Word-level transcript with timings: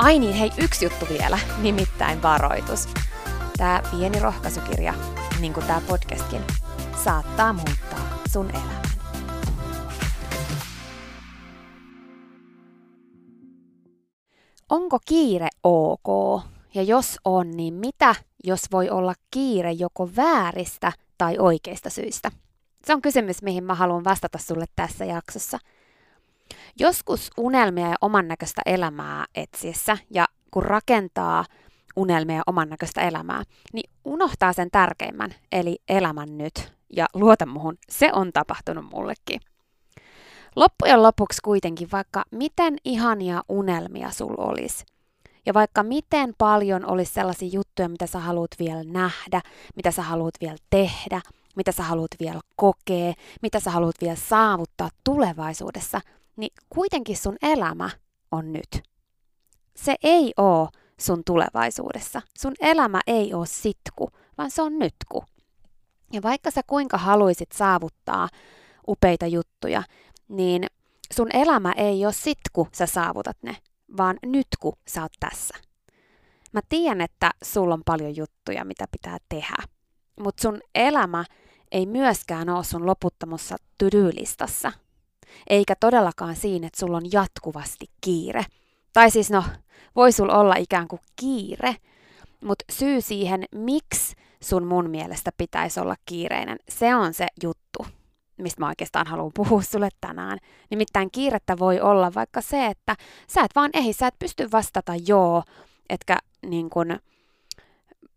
Ai 0.00 0.18
niin, 0.18 0.34
hei, 0.34 0.50
yksi 0.58 0.84
juttu 0.84 1.06
vielä, 1.08 1.38
nimittäin 1.62 2.22
varoitus. 2.22 2.88
Tämä 3.56 3.82
pieni 3.90 4.20
rohkaisukirja, 4.20 4.94
niin 5.40 5.52
kuin 5.52 5.66
tämä 5.66 5.80
podcastkin, 5.88 6.40
saattaa 7.04 7.52
muuttaa 7.52 8.18
sun 8.32 8.50
elämän. 8.50 8.82
Onko 14.68 14.98
kiire 15.08 15.48
ok? 15.64 16.42
Ja 16.74 16.82
jos 16.82 17.18
on, 17.24 17.50
niin 17.50 17.74
mitä, 17.74 18.14
jos 18.44 18.60
voi 18.72 18.90
olla 18.90 19.14
kiire 19.30 19.72
joko 19.72 20.10
vääristä 20.16 20.92
tai 21.18 21.38
oikeista 21.38 21.90
syistä? 21.90 22.30
Se 22.86 22.94
on 22.94 23.02
kysymys, 23.02 23.42
mihin 23.42 23.64
mä 23.64 23.74
haluan 23.74 24.04
vastata 24.04 24.38
sulle 24.38 24.64
tässä 24.76 25.04
jaksossa– 25.04 25.58
Joskus 26.78 27.30
unelmia 27.36 27.88
ja 27.88 27.96
oman 28.00 28.28
näköistä 28.28 28.62
elämää 28.66 29.24
etsiessä 29.34 29.98
ja 30.10 30.26
kun 30.50 30.62
rakentaa 30.62 31.44
unelmia 31.96 32.36
ja 32.36 32.42
oman 32.46 32.68
näköistä 32.68 33.00
elämää, 33.00 33.42
niin 33.72 33.90
unohtaa 34.04 34.52
sen 34.52 34.70
tärkeimmän, 34.70 35.34
eli 35.52 35.78
elämän 35.88 36.38
nyt. 36.38 36.72
Ja 36.96 37.06
luota 37.14 37.46
muhun, 37.46 37.78
se 37.88 38.10
on 38.12 38.32
tapahtunut 38.32 38.84
mullekin. 38.92 39.40
Loppujen 40.56 41.02
lopuksi 41.02 41.40
kuitenkin, 41.44 41.88
vaikka 41.92 42.24
miten 42.30 42.76
ihania 42.84 43.42
unelmia 43.48 44.10
sul 44.10 44.34
olisi, 44.38 44.84
ja 45.46 45.54
vaikka 45.54 45.82
miten 45.82 46.34
paljon 46.38 46.90
olisi 46.90 47.12
sellaisia 47.12 47.48
juttuja, 47.52 47.88
mitä 47.88 48.06
sä 48.06 48.18
haluat 48.18 48.50
vielä 48.58 48.84
nähdä, 48.84 49.40
mitä 49.76 49.90
sä 49.90 50.02
haluat 50.02 50.34
vielä 50.40 50.56
tehdä, 50.70 51.20
mitä 51.56 51.72
sä 51.72 51.82
haluat 51.82 52.10
vielä 52.20 52.40
kokea, 52.56 53.12
mitä 53.42 53.60
sä 53.60 53.70
haluat 53.70 53.94
vielä 54.00 54.16
saavuttaa 54.16 54.88
tulevaisuudessa– 55.04 56.00
niin 56.40 56.52
kuitenkin 56.68 57.16
sun 57.16 57.36
elämä 57.42 57.90
on 58.30 58.52
nyt. 58.52 58.82
Se 59.76 59.94
ei 60.02 60.32
oo 60.36 60.68
sun 61.00 61.22
tulevaisuudessa. 61.26 62.22
Sun 62.38 62.54
elämä 62.60 63.00
ei 63.06 63.34
oo 63.34 63.44
sitku, 63.44 64.10
vaan 64.38 64.50
se 64.50 64.62
on 64.62 64.78
nytku. 64.78 65.24
Ja 66.12 66.22
vaikka 66.22 66.50
sä 66.50 66.60
kuinka 66.66 66.98
haluisit 66.98 67.52
saavuttaa 67.52 68.28
upeita 68.88 69.26
juttuja, 69.26 69.82
niin 70.28 70.66
sun 71.12 71.28
elämä 71.32 71.72
ei 71.72 72.04
ole 72.04 72.12
sitku, 72.12 72.68
sä 72.72 72.86
saavutat 72.86 73.36
ne, 73.42 73.56
vaan 73.96 74.16
nytku 74.26 74.74
sä 74.88 75.02
oot 75.02 75.12
tässä. 75.20 75.54
Mä 76.52 76.60
tiedän, 76.68 77.00
että 77.00 77.30
sulla 77.44 77.74
on 77.74 77.82
paljon 77.84 78.16
juttuja, 78.16 78.64
mitä 78.64 78.84
pitää 78.90 79.18
tehdä, 79.28 79.56
mutta 80.20 80.42
sun 80.42 80.60
elämä 80.74 81.24
ei 81.72 81.86
myöskään 81.86 82.48
ole 82.48 82.64
sun 82.64 82.86
loputtomussa 82.86 83.56
tydyylistassa, 83.78 84.72
eikä 85.50 85.74
todellakaan 85.80 86.36
siinä, 86.36 86.66
että 86.66 86.80
sulla 86.80 86.96
on 86.96 87.12
jatkuvasti 87.12 87.86
kiire. 88.00 88.44
Tai 88.92 89.10
siis 89.10 89.30
no, 89.30 89.44
voi 89.96 90.12
sulla 90.12 90.38
olla 90.38 90.54
ikään 90.56 90.88
kuin 90.88 91.00
kiire, 91.16 91.76
mutta 92.44 92.64
syy 92.72 93.00
siihen, 93.00 93.44
miksi 93.54 94.14
sun 94.42 94.66
mun 94.66 94.90
mielestä 94.90 95.30
pitäisi 95.36 95.80
olla 95.80 95.96
kiireinen, 96.06 96.58
se 96.68 96.94
on 96.94 97.14
se 97.14 97.26
juttu, 97.42 97.86
mistä 98.38 98.60
mä 98.60 98.68
oikeastaan 98.68 99.06
haluan 99.06 99.30
puhua 99.34 99.62
sulle 99.62 99.88
tänään. 100.00 100.38
Nimittäin 100.70 101.10
kiirettä 101.10 101.58
voi 101.58 101.80
olla 101.80 102.14
vaikka 102.14 102.40
se, 102.40 102.66
että 102.66 102.96
sä 103.28 103.40
et 103.40 103.50
vaan 103.54 103.70
ehi, 103.74 103.92
sä 103.92 104.06
et 104.06 104.18
pysty 104.18 104.48
vastata 104.52 104.92
joo, 105.06 105.42
etkä 105.90 106.18
niin 106.46 106.70
kun, 106.70 106.98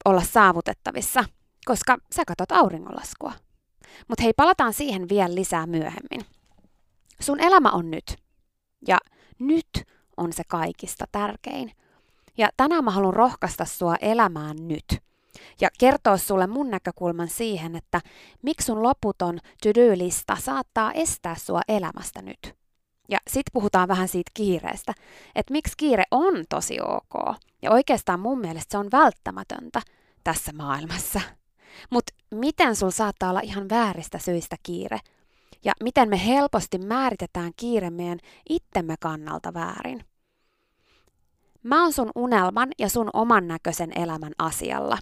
olla 0.06 0.22
saavutettavissa, 0.22 1.24
koska 1.66 1.98
sä 2.16 2.24
katot 2.28 2.52
auringonlaskua. 2.52 3.32
Mutta 4.08 4.24
hei, 4.24 4.34
palataan 4.38 4.74
siihen 4.74 5.10
vielä 5.10 5.36
lisää 5.36 5.68
myöhemmin. 5.68 6.26
Sun 7.20 7.40
elämä 7.40 7.72
on 7.72 7.92
nyt. 7.92 8.16
Ja 8.88 8.98
nyt 9.40 9.68
on 10.18 10.34
se 10.34 10.44
kaikista 10.48 11.06
tärkein. 11.12 11.72
Ja 12.38 12.50
tänään 12.58 12.84
mä 12.84 12.92
haluan 12.92 13.14
rohkaista 13.14 13.66
sua 13.66 13.96
elämään 14.02 14.68
nyt. 14.68 15.04
Ja 15.62 15.70
kertoa 15.80 16.18
sulle 16.18 16.48
mun 16.48 16.70
näkökulman 16.70 17.28
siihen, 17.28 17.76
että 17.76 18.02
miksi 18.42 18.66
sun 18.66 18.84
loputon 18.84 19.40
to-do-lista 19.64 20.38
saattaa 20.40 20.92
estää 20.92 21.36
sua 21.36 21.62
elämästä 21.68 22.22
nyt. 22.22 22.56
Ja 23.10 23.18
sit 23.28 23.46
puhutaan 23.54 23.88
vähän 23.88 24.08
siitä 24.08 24.32
kiireestä, 24.34 24.94
että 25.36 25.52
miksi 25.52 25.74
kiire 25.78 26.04
on 26.12 26.44
tosi 26.50 26.78
ok. 26.82 27.36
Ja 27.62 27.72
oikeastaan 27.72 28.20
mun 28.20 28.40
mielestä 28.40 28.72
se 28.72 28.78
on 28.78 28.88
välttämätöntä 28.92 29.82
tässä 30.24 30.52
maailmassa. 30.52 31.22
Mutta 31.90 32.14
miten 32.32 32.76
sul 32.76 32.90
saattaa 32.90 33.30
olla 33.30 33.40
ihan 33.40 33.70
vääristä 33.70 34.18
syistä 34.18 34.56
kiire, 34.64 35.00
ja 35.66 35.74
miten 35.84 36.10
me 36.10 36.28
helposti 36.28 36.78
määritetään 36.78 37.52
kiire 37.58 37.90
meidän 37.90 38.20
itsemme 38.50 38.96
kannalta 39.00 39.54
väärin. 39.54 40.06
Mä 41.64 41.82
oon 41.84 41.94
sun 41.94 42.12
unelman 42.16 42.70
ja 42.80 42.90
sun 42.90 43.10
oman 43.14 43.48
näköisen 43.48 43.92
elämän 43.96 44.34
asialla. 44.38 44.98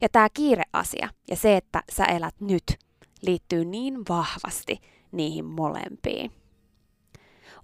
Ja 0.00 0.08
tämä 0.08 0.28
kiireasia 0.34 1.08
ja 1.30 1.36
se, 1.36 1.56
että 1.56 1.82
sä 1.92 2.04
elät 2.04 2.34
nyt, 2.40 2.64
liittyy 3.22 3.64
niin 3.64 3.98
vahvasti 4.08 4.78
niihin 5.12 5.44
molempiin. 5.44 6.32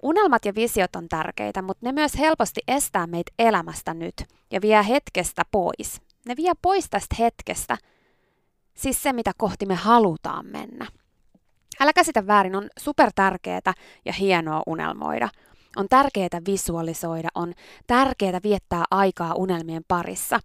Unelmat 0.02 0.44
ja 0.44 0.54
visiot 0.54 0.96
on 0.96 1.08
tärkeitä, 1.08 1.62
mutta 1.62 1.86
ne 1.86 1.92
myös 1.92 2.18
helposti 2.18 2.60
estää 2.68 3.06
meitä 3.06 3.32
elämästä 3.38 3.94
nyt 3.94 4.14
ja 4.50 4.60
vie 4.60 4.88
hetkestä 4.88 5.42
pois. 5.50 6.00
Ne 6.26 6.36
vie 6.36 6.52
pois 6.62 6.90
tästä 6.90 7.16
hetkestä, 7.18 7.78
siis 8.74 9.02
se 9.02 9.12
mitä 9.12 9.32
kohti 9.36 9.66
me 9.66 9.74
halutaan 9.74 10.46
mennä. 10.46 10.86
Älä 11.80 11.92
käsitä 11.92 12.26
väärin, 12.26 12.56
on 12.56 12.68
super 12.78 13.10
tärkeää 13.14 13.72
ja 14.04 14.12
hienoa 14.12 14.62
unelmoida. 14.66 15.28
On 15.76 15.86
tärkeää 15.88 16.40
visualisoida, 16.46 17.28
on 17.34 17.52
tärkeää 17.86 18.40
viettää 18.42 18.84
aikaa 18.90 19.34
unelmien 19.34 19.82
parissa. 19.88 20.40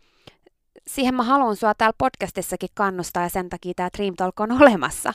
Siihen 0.88 1.16
mä 1.16 1.24
haluan 1.24 1.56
sua 1.56 1.74
täällä 1.74 1.96
podcastissakin 1.98 2.70
kannustaa 2.74 3.24
ja 3.24 3.30
sen 3.30 3.50
takia 3.50 3.74
tämä 3.76 3.90
Dream 3.98 4.16
Talk 4.16 4.40
on 4.40 4.52
olemassa. 4.62 5.12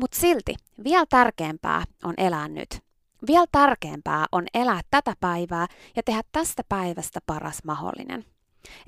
Mutta 0.00 0.20
silti, 0.20 0.54
vielä 0.84 1.06
tärkeämpää 1.10 1.82
on 2.04 2.14
elää 2.16 2.48
nyt. 2.48 2.80
Vielä 3.26 3.46
tärkeämpää 3.52 4.26
on 4.32 4.44
elää 4.54 4.80
tätä 4.90 5.14
päivää 5.20 5.66
ja 5.96 6.02
tehdä 6.02 6.22
tästä 6.32 6.62
päivästä 6.68 7.20
paras 7.26 7.64
mahdollinen. 7.64 8.24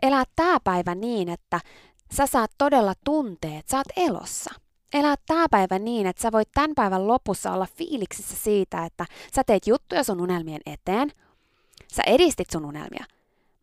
Elää 0.02 0.24
tämä 0.36 0.58
päivä 0.64 0.94
niin, 0.94 1.28
että 1.28 1.60
sä 2.12 2.26
saat 2.26 2.50
todella 2.58 2.92
tunteet, 3.04 3.68
sä 3.68 3.76
oot 3.76 3.86
elossa. 3.96 4.54
Elää 4.94 5.14
tämä 5.26 5.46
päivä 5.50 5.78
niin, 5.78 6.06
että 6.06 6.22
sä 6.22 6.32
voit 6.32 6.48
tämän 6.54 6.74
päivän 6.74 7.08
lopussa 7.08 7.52
olla 7.52 7.66
fiiliksissä 7.76 8.36
siitä, 8.36 8.84
että 8.84 9.06
sä 9.34 9.44
teet 9.44 9.66
juttuja 9.66 10.04
sun 10.04 10.20
unelmien 10.20 10.60
eteen, 10.66 11.12
sä 11.92 12.02
edistit 12.06 12.50
sun 12.50 12.64
unelmia, 12.64 13.04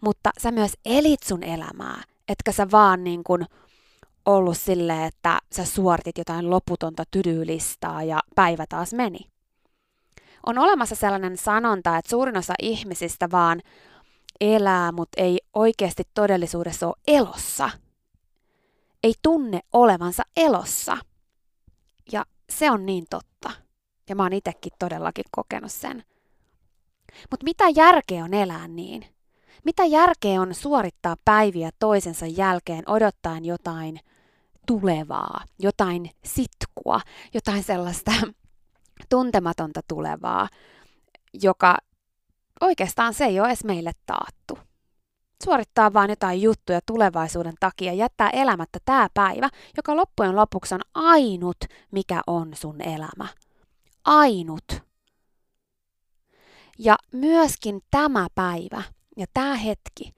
mutta 0.01 0.31
sä 0.39 0.51
myös 0.51 0.71
elit 0.85 1.23
sun 1.23 1.43
elämää, 1.43 2.03
etkä 2.27 2.51
sä 2.51 2.67
vaan 2.71 3.03
niin 3.03 3.23
kuin 3.23 3.45
ollut 4.25 4.57
silleen, 4.57 5.03
että 5.03 5.39
sä 5.51 5.65
suoritit 5.65 6.17
jotain 6.17 6.49
loputonta 6.49 7.03
tydyylistaa 7.11 8.03
ja 8.03 8.19
päivä 8.35 8.65
taas 8.69 8.93
meni. 8.93 9.19
On 10.45 10.57
olemassa 10.57 10.95
sellainen 10.95 11.37
sanonta, 11.37 11.97
että 11.97 12.09
suurin 12.09 12.37
osa 12.37 12.53
ihmisistä 12.61 13.31
vaan 13.31 13.61
elää, 14.41 14.91
mutta 14.91 15.21
ei 15.21 15.39
oikeasti 15.53 16.03
todellisuudessa 16.13 16.87
ole 16.87 16.95
elossa. 17.07 17.69
Ei 19.03 19.13
tunne 19.21 19.59
olevansa 19.73 20.23
elossa. 20.37 20.97
Ja 22.11 22.25
se 22.49 22.71
on 22.71 22.85
niin 22.85 23.05
totta. 23.09 23.51
Ja 24.09 24.15
mä 24.15 24.23
oon 24.23 24.33
itsekin 24.33 24.71
todellakin 24.79 25.25
kokenut 25.31 25.71
sen. 25.71 26.03
Mutta 27.31 27.43
mitä 27.43 27.63
järkeä 27.75 28.23
on 28.23 28.33
elää 28.33 28.67
niin? 28.67 29.05
Mitä 29.65 29.85
järkeä 29.85 30.41
on 30.41 30.53
suorittaa 30.53 31.15
päiviä 31.25 31.69
toisensa 31.79 32.25
jälkeen 32.25 32.83
odottaen 32.87 33.45
jotain 33.45 33.99
tulevaa, 34.67 35.43
jotain 35.59 36.09
sitkua, 36.25 37.01
jotain 37.33 37.63
sellaista 37.63 38.11
tuntematonta 39.09 39.81
tulevaa, 39.87 40.49
joka 41.33 41.77
oikeastaan 42.61 43.13
se 43.13 43.25
ei 43.25 43.39
ole 43.39 43.47
edes 43.47 43.63
meille 43.63 43.91
taattu. 44.05 44.64
Suorittaa 45.43 45.93
vaan 45.93 46.09
jotain 46.09 46.41
juttuja 46.41 46.79
tulevaisuuden 46.85 47.53
takia, 47.59 47.93
jättää 47.93 48.29
elämättä 48.29 48.79
tämä 48.85 49.07
päivä, 49.13 49.49
joka 49.77 49.95
loppujen 49.95 50.35
lopuksi 50.35 50.75
on 50.75 50.81
ainut, 50.93 51.57
mikä 51.91 52.21
on 52.27 52.51
sun 52.55 52.81
elämä. 52.81 53.27
Ainut. 54.05 54.65
Ja 56.79 56.97
myöskin 57.11 57.81
tämä 57.91 58.27
päivä 58.35 58.83
ja 59.17 59.25
tämä 59.33 59.55
hetki 59.55 60.13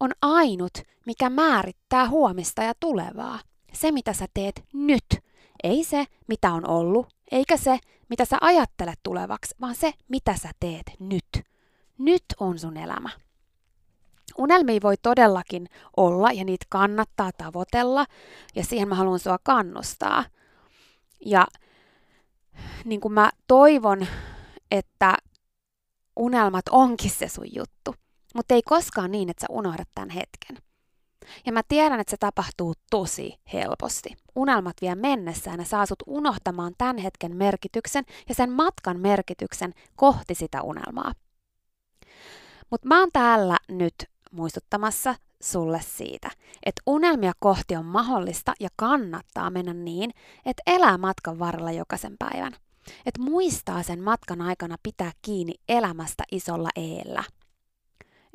on 0.00 0.10
ainut, 0.22 0.78
mikä 1.06 1.30
määrittää 1.30 2.08
huomista 2.08 2.62
ja 2.62 2.72
tulevaa. 2.80 3.40
Se, 3.72 3.92
mitä 3.92 4.12
sä 4.12 4.26
teet 4.34 4.64
nyt. 4.72 5.04
Ei 5.62 5.84
se, 5.84 6.04
mitä 6.28 6.52
on 6.52 6.68
ollut, 6.68 7.06
eikä 7.30 7.56
se, 7.56 7.78
mitä 8.08 8.24
sä 8.24 8.38
ajattelet 8.40 8.98
tulevaksi, 9.02 9.54
vaan 9.60 9.74
se, 9.74 9.92
mitä 10.08 10.36
sä 10.36 10.50
teet 10.60 10.86
nyt. 10.98 11.28
Nyt 11.98 12.24
on 12.40 12.58
sun 12.58 12.76
elämä. 12.76 13.10
Unelmia 14.38 14.80
voi 14.82 14.94
todellakin 15.02 15.68
olla 15.96 16.32
ja 16.32 16.44
niitä 16.44 16.66
kannattaa 16.68 17.30
tavoitella 17.38 18.06
ja 18.54 18.64
siihen 18.64 18.88
mä 18.88 18.94
haluan 18.94 19.18
sua 19.18 19.38
kannustaa. 19.42 20.24
Ja 21.26 21.46
niin 22.84 23.00
kuin 23.00 23.12
mä 23.12 23.30
toivon, 23.46 24.06
että 24.70 25.14
unelmat 26.16 26.64
onkin 26.70 27.10
se 27.10 27.28
sun 27.28 27.54
juttu, 27.54 27.94
mutta 28.34 28.54
ei 28.54 28.62
koskaan 28.62 29.10
niin, 29.10 29.30
että 29.30 29.40
sä 29.40 29.46
unohdat 29.50 29.88
tämän 29.94 30.10
hetken. 30.10 30.56
Ja 31.46 31.52
mä 31.52 31.62
tiedän, 31.68 32.00
että 32.00 32.10
se 32.10 32.16
tapahtuu 32.16 32.74
tosi 32.90 33.34
helposti. 33.52 34.16
Unelmat 34.34 34.76
vie 34.80 34.94
mennessään 34.94 35.58
ja 35.58 35.64
saa 35.64 35.86
sut 35.86 36.02
unohtamaan 36.06 36.74
tämän 36.78 36.98
hetken 36.98 37.36
merkityksen 37.36 38.04
ja 38.28 38.34
sen 38.34 38.52
matkan 38.52 39.00
merkityksen 39.00 39.74
kohti 39.96 40.34
sitä 40.34 40.62
unelmaa. 40.62 41.12
Mutta 42.70 42.88
mä 42.88 43.00
oon 43.00 43.08
täällä 43.12 43.56
nyt 43.68 43.94
muistuttamassa 44.30 45.14
sulle 45.42 45.80
siitä, 45.82 46.30
että 46.66 46.82
unelmia 46.86 47.32
kohti 47.40 47.76
on 47.76 47.84
mahdollista 47.84 48.54
ja 48.60 48.68
kannattaa 48.76 49.50
mennä 49.50 49.74
niin, 49.74 50.10
että 50.46 50.62
elää 50.66 50.98
matkan 50.98 51.38
varrella 51.38 51.72
jokaisen 51.72 52.16
päivän. 52.18 52.52
Että 53.06 53.22
muistaa 53.22 53.82
sen 53.82 54.02
matkan 54.02 54.40
aikana 54.40 54.76
pitää 54.82 55.12
kiinni 55.22 55.54
elämästä 55.68 56.24
isolla 56.32 56.68
eellä– 56.76 57.24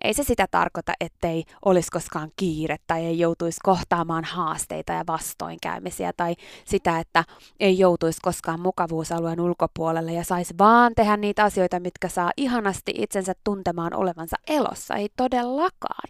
ei 0.04 0.14
se 0.14 0.24
sitä 0.24 0.48
tarkoita, 0.52 0.94
ettei 1.00 1.44
olisi 1.66 1.92
koskaan 1.92 2.32
kiire 2.36 2.78
tai 2.88 3.06
ei 3.06 3.20
joutuisi 3.20 3.60
kohtaamaan 3.64 4.24
haasteita 4.24 4.94
ja 4.94 5.04
vastoinkäymisiä 5.08 6.14
tai 6.18 6.36
sitä, 6.66 7.00
että 7.00 7.24
ei 7.60 7.80
joutuisi 7.80 8.20
koskaan 8.22 8.60
mukavuusalueen 8.60 9.40
ulkopuolelle 9.40 10.14
ja 10.14 10.24
saisi 10.24 10.54
vaan 10.58 10.96
tehdä 10.96 11.18
niitä 11.18 11.44
asioita, 11.44 11.80
mitkä 11.80 12.08
saa 12.08 12.32
ihanasti 12.38 12.94
itsensä 12.98 13.34
tuntemaan 13.44 13.94
olevansa 13.96 14.38
elossa. 14.48 14.96
Ei 14.96 15.10
todellakaan. 15.18 16.10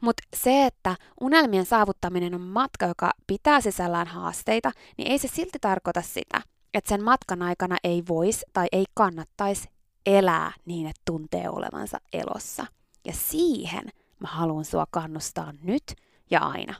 Mutta 0.00 0.22
se, 0.36 0.66
että 0.66 0.96
unelmien 1.20 1.66
saavuttaminen 1.66 2.34
on 2.34 2.40
matka, 2.40 2.86
joka 2.86 3.12
pitää 3.26 3.60
sisällään 3.60 4.06
haasteita, 4.06 4.70
niin 4.98 5.12
ei 5.12 5.18
se 5.18 5.28
silti 5.28 5.58
tarkoita 5.60 6.02
sitä, 6.02 6.42
että 6.74 6.88
sen 6.88 7.04
matkan 7.04 7.42
aikana 7.42 7.76
ei 7.84 8.02
voisi 8.08 8.46
tai 8.52 8.66
ei 8.72 8.84
kannattaisi 8.94 9.68
elää 10.06 10.52
niin, 10.64 10.86
että 10.86 11.02
tuntee 11.04 11.48
olevansa 11.48 11.98
elossa. 12.12 12.66
Ja 13.04 13.12
siihen 13.12 13.84
mä 14.18 14.28
haluan 14.28 14.64
sua 14.64 14.86
kannustaa 14.90 15.52
nyt 15.62 15.94
ja 16.30 16.40
aina. 16.40 16.74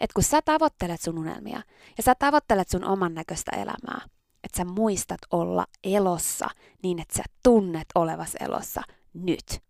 Että 0.00 0.14
kun 0.14 0.24
sä 0.24 0.42
tavoittelet 0.42 1.00
sun 1.00 1.18
unelmia 1.18 1.62
ja 1.96 2.02
sä 2.02 2.14
tavoittelet 2.14 2.68
sun 2.68 2.84
oman 2.84 3.14
näköistä 3.14 3.56
elämää, 3.56 4.00
että 4.44 4.56
sä 4.56 4.64
muistat 4.64 5.20
olla 5.30 5.66
elossa 5.84 6.48
niin, 6.82 6.98
että 6.98 7.16
sä 7.16 7.22
tunnet 7.42 7.86
olevas 7.94 8.34
elossa 8.40 8.82
nyt. 9.14 9.62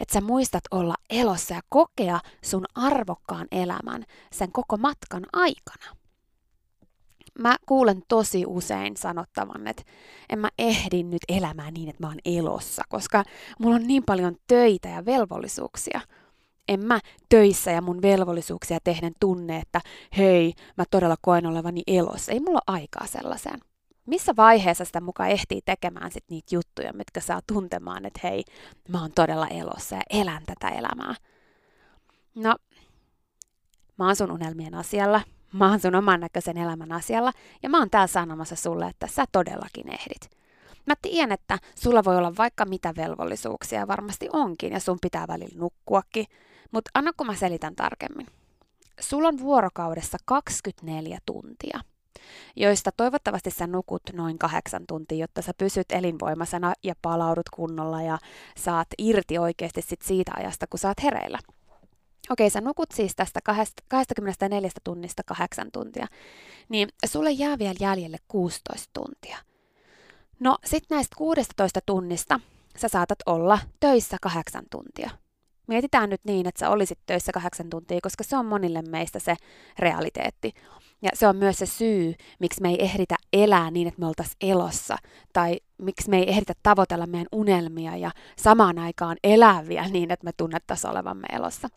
Että 0.00 0.14
sä 0.14 0.20
muistat 0.20 0.64
olla 0.70 0.94
elossa 1.10 1.54
ja 1.54 1.60
kokea 1.68 2.20
sun 2.44 2.64
arvokkaan 2.74 3.46
elämän 3.52 4.04
sen 4.32 4.52
koko 4.52 4.76
matkan 4.76 5.26
aikana 5.32 5.99
mä 7.38 7.56
kuulen 7.66 8.02
tosi 8.08 8.44
usein 8.46 8.96
sanottavan, 8.96 9.66
että 9.66 9.82
en 10.28 10.38
mä 10.38 10.48
ehdi 10.58 11.02
nyt 11.02 11.22
elämään 11.28 11.74
niin, 11.74 11.88
että 11.88 12.02
mä 12.02 12.08
oon 12.08 12.18
elossa, 12.24 12.82
koska 12.88 13.24
mulla 13.58 13.76
on 13.76 13.86
niin 13.86 14.02
paljon 14.06 14.36
töitä 14.46 14.88
ja 14.88 15.04
velvollisuuksia. 15.04 16.00
En 16.68 16.86
mä 16.86 17.00
töissä 17.28 17.70
ja 17.70 17.82
mun 17.82 18.02
velvollisuuksia 18.02 18.78
tehden 18.84 19.12
tunne, 19.20 19.56
että 19.56 19.80
hei, 20.16 20.52
mä 20.76 20.84
todella 20.90 21.16
koen 21.22 21.46
olevani 21.46 21.82
elossa. 21.86 22.32
Ei 22.32 22.40
mulla 22.40 22.60
ole 22.68 22.74
aikaa 22.76 23.06
sellaiseen. 23.06 23.60
Missä 24.06 24.36
vaiheessa 24.36 24.84
sitä 24.84 25.00
mukaan 25.00 25.30
ehtii 25.30 25.60
tekemään 25.64 26.12
sit 26.12 26.24
niitä 26.30 26.54
juttuja, 26.54 26.92
mitkä 26.92 27.20
saa 27.20 27.40
tuntemaan, 27.46 28.06
että 28.06 28.20
hei, 28.22 28.44
mä 28.88 29.00
oon 29.00 29.12
todella 29.12 29.48
elossa 29.48 29.96
ja 29.96 30.02
elän 30.10 30.42
tätä 30.46 30.68
elämää. 30.68 31.14
No, 32.34 32.56
mä 33.98 34.06
oon 34.06 34.16
sun 34.16 34.30
unelmien 34.30 34.74
asialla, 34.74 35.20
Mä 35.52 35.70
oon 35.70 35.80
sun 35.80 35.94
oman 35.94 36.20
näköisen 36.20 36.56
elämän 36.56 36.92
asialla 36.92 37.32
ja 37.62 37.68
mä 37.68 37.78
oon 37.78 37.90
täällä 37.90 38.06
sanomassa 38.06 38.56
sulle, 38.56 38.86
että 38.86 39.06
sä 39.06 39.24
todellakin 39.32 39.88
ehdit. 39.88 40.30
Mä 40.86 40.94
tiedän, 41.02 41.32
että 41.32 41.58
sulla 41.74 42.04
voi 42.04 42.16
olla 42.16 42.36
vaikka 42.38 42.64
mitä 42.64 42.94
velvollisuuksia, 42.96 43.88
varmasti 43.88 44.28
onkin, 44.32 44.72
ja 44.72 44.80
sun 44.80 44.98
pitää 45.02 45.24
välillä 45.28 45.58
nukkuakin, 45.58 46.26
mutta 46.70 46.90
anna 46.94 47.12
kun 47.16 47.26
mä 47.26 47.34
selitän 47.34 47.76
tarkemmin. 47.76 48.26
Sulla 49.00 49.28
on 49.28 49.38
vuorokaudessa 49.38 50.18
24 50.24 51.18
tuntia, 51.26 51.80
joista 52.56 52.90
toivottavasti 52.96 53.50
sä 53.50 53.66
nukut 53.66 54.02
noin 54.12 54.38
kahdeksan 54.38 54.86
tuntia, 54.86 55.18
jotta 55.18 55.42
sä 55.42 55.52
pysyt 55.58 55.92
elinvoimaisena 55.92 56.72
ja 56.82 56.94
palaudut 57.02 57.48
kunnolla 57.48 58.02
ja 58.02 58.18
saat 58.56 58.88
irti 58.98 59.38
oikeasti 59.38 59.82
sit 59.82 60.02
siitä 60.02 60.32
ajasta, 60.36 60.66
kun 60.66 60.78
sä 60.78 60.88
oot 60.88 61.02
hereillä. 61.02 61.38
Okei, 62.30 62.50
sä 62.50 62.60
nukut 62.60 62.92
siis 62.94 63.16
tästä 63.16 63.40
24 63.88 64.70
tunnista 64.84 65.22
8 65.26 65.72
tuntia, 65.72 66.06
niin 66.68 66.88
sulle 67.06 67.30
jää 67.30 67.58
vielä 67.58 67.74
jäljelle 67.80 68.18
16 68.28 68.90
tuntia. 68.92 69.38
No, 70.40 70.58
sit 70.64 70.84
näistä 70.90 71.16
16 71.16 71.80
tunnista 71.86 72.40
sä 72.76 72.88
saatat 72.88 73.18
olla 73.26 73.58
töissä 73.80 74.16
8 74.22 74.64
tuntia. 74.70 75.10
Mietitään 75.66 76.10
nyt 76.10 76.20
niin, 76.24 76.46
että 76.46 76.58
sä 76.58 76.70
olisit 76.70 76.98
töissä 77.06 77.32
8 77.32 77.70
tuntia, 77.70 77.98
koska 78.02 78.24
se 78.24 78.36
on 78.36 78.46
monille 78.46 78.82
meistä 78.82 79.18
se 79.18 79.36
realiteetti. 79.78 80.52
Ja 81.02 81.10
se 81.14 81.26
on 81.28 81.36
myös 81.36 81.58
se 81.58 81.66
syy, 81.66 82.14
miksi 82.38 82.62
me 82.62 82.68
ei 82.68 82.84
ehditä 82.84 83.16
elää 83.32 83.70
niin, 83.70 83.88
että 83.88 84.00
me 84.00 84.06
oltaisiin 84.06 84.36
elossa, 84.40 84.96
tai 85.32 85.60
miksi 85.78 86.10
me 86.10 86.18
ei 86.18 86.30
ehditä 86.30 86.52
tavoitella 86.62 87.06
meidän 87.06 87.28
unelmia 87.32 87.96
ja 87.96 88.10
samaan 88.36 88.78
aikaan 88.78 89.16
elää 89.24 89.68
vielä 89.68 89.88
niin, 89.88 90.10
että 90.10 90.24
me 90.24 90.32
tunnettaisiin 90.36 90.90
olevamme 90.90 91.26
elossa. 91.32 91.68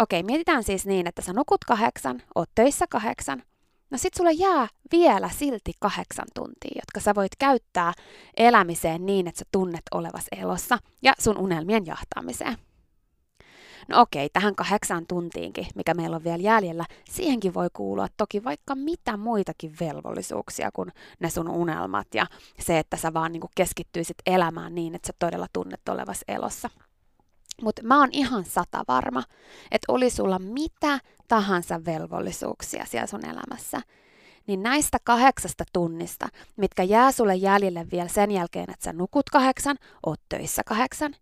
Okei, 0.00 0.22
mietitään 0.22 0.64
siis 0.64 0.86
niin, 0.86 1.06
että 1.06 1.22
sä 1.22 1.32
nukut 1.32 1.64
kahdeksan, 1.64 2.22
oot 2.34 2.50
töissä 2.54 2.86
kahdeksan, 2.90 3.42
No 3.90 3.98
sit 3.98 4.14
sulle 4.14 4.32
jää 4.32 4.68
vielä 4.92 5.28
silti 5.28 5.72
kahdeksan 5.80 6.26
tuntia, 6.34 6.70
jotka 6.74 7.00
sä 7.00 7.14
voit 7.14 7.32
käyttää 7.38 7.92
elämiseen 8.36 9.06
niin, 9.06 9.28
että 9.28 9.38
sä 9.38 9.44
tunnet 9.52 9.82
olevas 9.94 10.24
elossa 10.40 10.78
ja 11.02 11.12
sun 11.18 11.38
unelmien 11.38 11.86
jahtaamiseen. 11.86 12.56
No 13.88 14.00
okei, 14.00 14.28
tähän 14.32 14.54
kahdeksaan 14.54 15.06
tuntiinkin, 15.06 15.66
mikä 15.74 15.94
meillä 15.94 16.16
on 16.16 16.24
vielä 16.24 16.42
jäljellä, 16.42 16.84
siihenkin 17.10 17.54
voi 17.54 17.68
kuulua 17.72 18.06
toki 18.16 18.44
vaikka 18.44 18.74
mitä 18.74 19.16
muitakin 19.16 19.74
velvollisuuksia 19.80 20.70
kuin 20.72 20.92
ne 21.20 21.30
sun 21.30 21.48
unelmat 21.48 22.06
ja 22.14 22.26
se, 22.58 22.78
että 22.78 22.96
sä 22.96 23.14
vaan 23.14 23.32
niin 23.32 23.42
keskittyisit 23.54 24.16
elämään 24.26 24.74
niin, 24.74 24.94
että 24.94 25.06
sä 25.06 25.12
todella 25.18 25.46
tunnet 25.52 25.88
olevas 25.88 26.24
elossa. 26.28 26.70
Mutta 27.62 27.82
mä 27.82 27.98
oon 27.98 28.08
ihan 28.12 28.44
sata 28.44 28.84
varma, 28.88 29.22
että 29.70 29.92
oli 29.92 30.10
sulla 30.10 30.38
mitä 30.38 31.00
tahansa 31.28 31.84
velvollisuuksia 31.84 32.86
siellä 32.86 33.06
sun 33.06 33.26
elämässä, 33.26 33.80
niin 34.46 34.62
näistä 34.62 34.98
kahdeksasta 35.04 35.64
tunnista, 35.72 36.28
mitkä 36.56 36.82
jää 36.82 37.12
sulle 37.12 37.34
jäljelle 37.34 37.86
vielä 37.90 38.08
sen 38.08 38.30
jälkeen, 38.30 38.70
että 38.70 38.84
sä 38.84 38.92
nukut 38.92 39.30
kahdeksan, 39.30 39.76
oot 40.06 40.20
töissä 40.28 40.62
kahdeksan, 40.66 41.14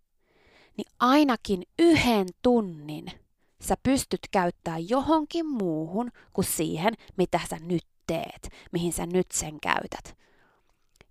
niin 0.77 0.91
ainakin 0.99 1.63
yhden 1.79 2.27
tunnin 2.41 3.11
sä 3.61 3.75
pystyt 3.83 4.19
käyttämään 4.31 4.89
johonkin 4.89 5.45
muuhun 5.45 6.11
kuin 6.33 6.45
siihen, 6.45 6.93
mitä 7.17 7.39
sä 7.49 7.57
nyt 7.61 7.85
teet, 8.07 8.49
mihin 8.71 8.93
sä 8.93 9.05
nyt 9.05 9.31
sen 9.31 9.59
käytät. 9.59 10.17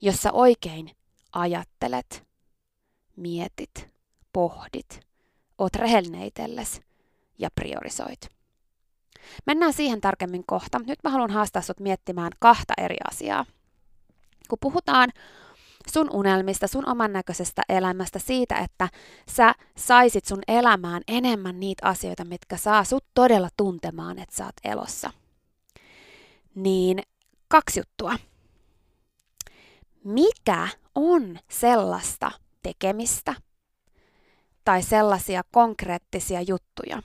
Jos 0.01 0.23
sä 0.23 0.33
oikein 0.33 0.91
ajattelet, 1.33 2.27
mietit, 3.17 3.89
pohdit, 4.33 5.08
oot 5.59 5.77
rehellinen 5.77 6.31
ja 7.39 7.49
priorisoit. 7.55 8.21
Mennään 9.47 9.73
siihen 9.73 10.01
tarkemmin 10.01 10.45
kohta. 10.47 10.79
Nyt 10.79 10.99
mä 11.05 11.11
haluan 11.11 11.31
haastaa 11.31 11.63
sut 11.63 11.81
miettimään 11.81 12.33
kahta 12.39 12.75
eri 12.79 12.97
asiaa. 13.11 13.45
Kun 14.49 14.59
puhutaan 14.61 15.11
sun 15.93 16.11
unelmista, 16.13 16.67
sun 16.67 16.89
oman 16.89 17.13
näköisestä 17.13 17.63
elämästä, 17.69 18.19
siitä, 18.19 18.59
että 18.59 18.89
sä 19.31 19.55
saisit 19.77 20.25
sun 20.25 20.43
elämään 20.49 21.03
enemmän 21.09 21.61
niitä 21.61 21.87
asioita, 21.87 22.25
mitkä 22.25 22.57
saa 22.57 22.85
sut 22.85 23.05
todella 23.15 23.49
tuntemaan, 23.57 24.19
että 24.19 24.37
sä 24.37 24.45
oot 24.45 24.57
elossa. 24.65 25.11
Niin 26.55 27.03
kaksi 27.49 27.81
juttua. 27.81 28.19
Mikä 30.05 30.69
on 30.95 31.39
sellaista 31.51 32.31
tekemistä 32.63 33.35
tai 34.69 34.83
sellaisia 34.83 35.43
konkreettisia 35.51 36.43
juttuja, 36.43 37.03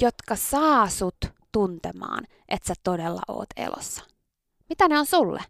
jotka 0.00 0.36
saa 0.36 0.88
sut 0.88 1.16
tuntemaan, 1.52 2.24
että 2.48 2.68
sä 2.68 2.74
todella 2.82 3.22
oot 3.28 3.46
elossa? 3.56 4.02
Mitä 4.68 4.88
ne 4.88 4.98
on 4.98 5.06
sulle? 5.06 5.42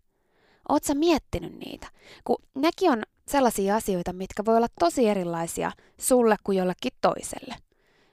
Oot 0.68 0.84
sä 0.84 0.94
miettinyt 0.94 1.58
niitä? 1.58 1.86
Kun 2.24 2.36
nekin 2.54 2.90
on 2.90 3.02
sellaisia 3.28 3.76
asioita, 3.76 4.12
mitkä 4.12 4.44
voi 4.44 4.56
olla 4.56 4.66
tosi 4.80 5.08
erilaisia 5.08 5.72
sulle 6.00 6.36
kuin 6.44 6.58
jollekin 6.58 6.92
toiselle. 7.00 7.54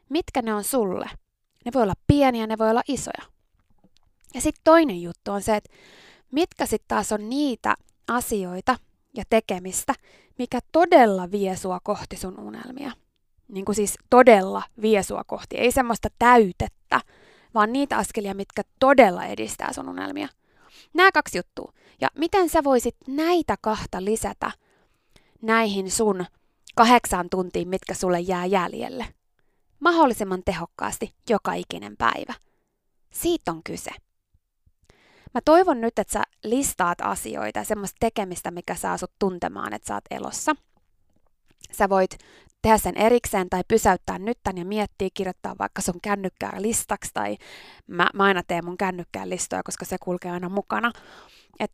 Mitkä 0.09 0.41
ne 0.41 0.53
on 0.53 0.63
sulle? 0.63 1.09
Ne 1.65 1.71
voi 1.73 1.83
olla 1.83 1.95
pieniä, 2.07 2.47
ne 2.47 2.57
voi 2.57 2.69
olla 2.69 2.83
isoja. 2.87 3.23
Ja 4.33 4.41
sitten 4.41 4.61
toinen 4.63 5.01
juttu 5.01 5.31
on 5.31 5.41
se, 5.41 5.55
että 5.55 5.73
mitkä 6.31 6.65
sitten 6.65 6.87
taas 6.87 7.11
on 7.11 7.29
niitä 7.29 7.75
asioita 8.07 8.77
ja 9.17 9.23
tekemistä, 9.29 9.93
mikä 10.39 10.59
todella 10.71 11.31
vie 11.31 11.55
sua 11.55 11.79
kohti 11.83 12.17
sun 12.17 12.39
unelmia. 12.39 12.91
Niin 13.47 13.65
kuin 13.65 13.75
siis 13.75 13.95
todella 14.09 14.63
vie 14.81 15.03
sua 15.03 15.23
kohti. 15.23 15.57
Ei 15.57 15.71
semmoista 15.71 16.09
täytettä, 16.19 17.01
vaan 17.53 17.73
niitä 17.73 17.97
askelia, 17.97 18.33
mitkä 18.33 18.61
todella 18.79 19.25
edistää 19.25 19.73
sun 19.73 19.89
unelmia. 19.89 20.27
Nämä 20.93 21.11
kaksi 21.11 21.37
juttua. 21.37 21.73
Ja 22.01 22.07
miten 22.17 22.49
sä 22.49 22.63
voisit 22.63 22.95
näitä 23.07 23.55
kahta 23.61 24.05
lisätä 24.05 24.51
näihin 25.41 25.91
sun 25.91 26.25
kahdeksaan 26.75 27.27
tuntiin, 27.29 27.67
mitkä 27.67 27.93
sulle 27.93 28.19
jää 28.19 28.45
jäljelle? 28.45 29.05
Mahdollisimman 29.79 30.41
tehokkaasti 30.45 31.13
joka 31.29 31.53
ikinen 31.53 31.97
päivä. 31.97 32.33
Siitä 33.09 33.51
on 33.51 33.61
kyse. 33.63 33.91
Mä 35.33 35.41
toivon 35.45 35.81
nyt, 35.81 35.99
että 35.99 36.13
sä 36.13 36.23
listaat 36.43 37.01
asioita 37.01 37.59
ja 37.59 37.63
semmoista 37.63 37.97
tekemistä, 37.99 38.51
mikä 38.51 38.75
saa 38.75 38.97
sut 38.97 39.11
tuntemaan, 39.19 39.73
että 39.73 39.87
sä 39.87 39.93
oot 39.93 40.03
elossa. 40.11 40.55
Sä 41.71 41.89
voit 41.89 42.17
tehdä 42.61 42.77
sen 42.77 42.97
erikseen 42.97 43.49
tai 43.49 43.61
pysäyttää 43.67 44.19
nyt 44.19 44.37
tän 44.43 44.57
ja 44.57 44.65
miettiä, 44.65 45.09
kirjoittaa 45.13 45.55
vaikka 45.59 45.81
sun 45.81 46.01
kännykkää 46.01 46.53
listaksi 46.57 47.11
tai 47.13 47.37
mä, 47.87 48.09
mä 48.13 48.23
aina 48.23 48.43
teen 48.43 48.65
mun 48.65 48.77
kännykkään 48.77 49.29
listoja, 49.29 49.63
koska 49.63 49.85
se 49.85 49.97
kulkee 49.97 50.31
aina 50.31 50.49
mukana. 50.49 50.91
Et 51.59 51.71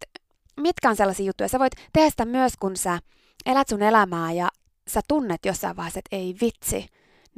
mitkä 0.58 0.90
on 0.90 0.96
sellaisia 0.96 1.26
juttuja? 1.26 1.50
Sä 1.50 1.60
voit 1.60 1.74
tehdä 1.94 2.10
sitä 2.10 2.26
myös, 2.26 2.54
kun 2.60 2.78
sä 2.78 3.00
elät 3.46 3.68
sun 3.68 3.82
elämää 3.82 4.32
ja 4.32 4.50
sä 4.88 5.02
tunnet 5.08 5.46
jossain 5.46 5.78
vaiheessa, 5.78 6.00
että 6.00 6.16
ei 6.16 6.36
vitsi, 6.42 6.88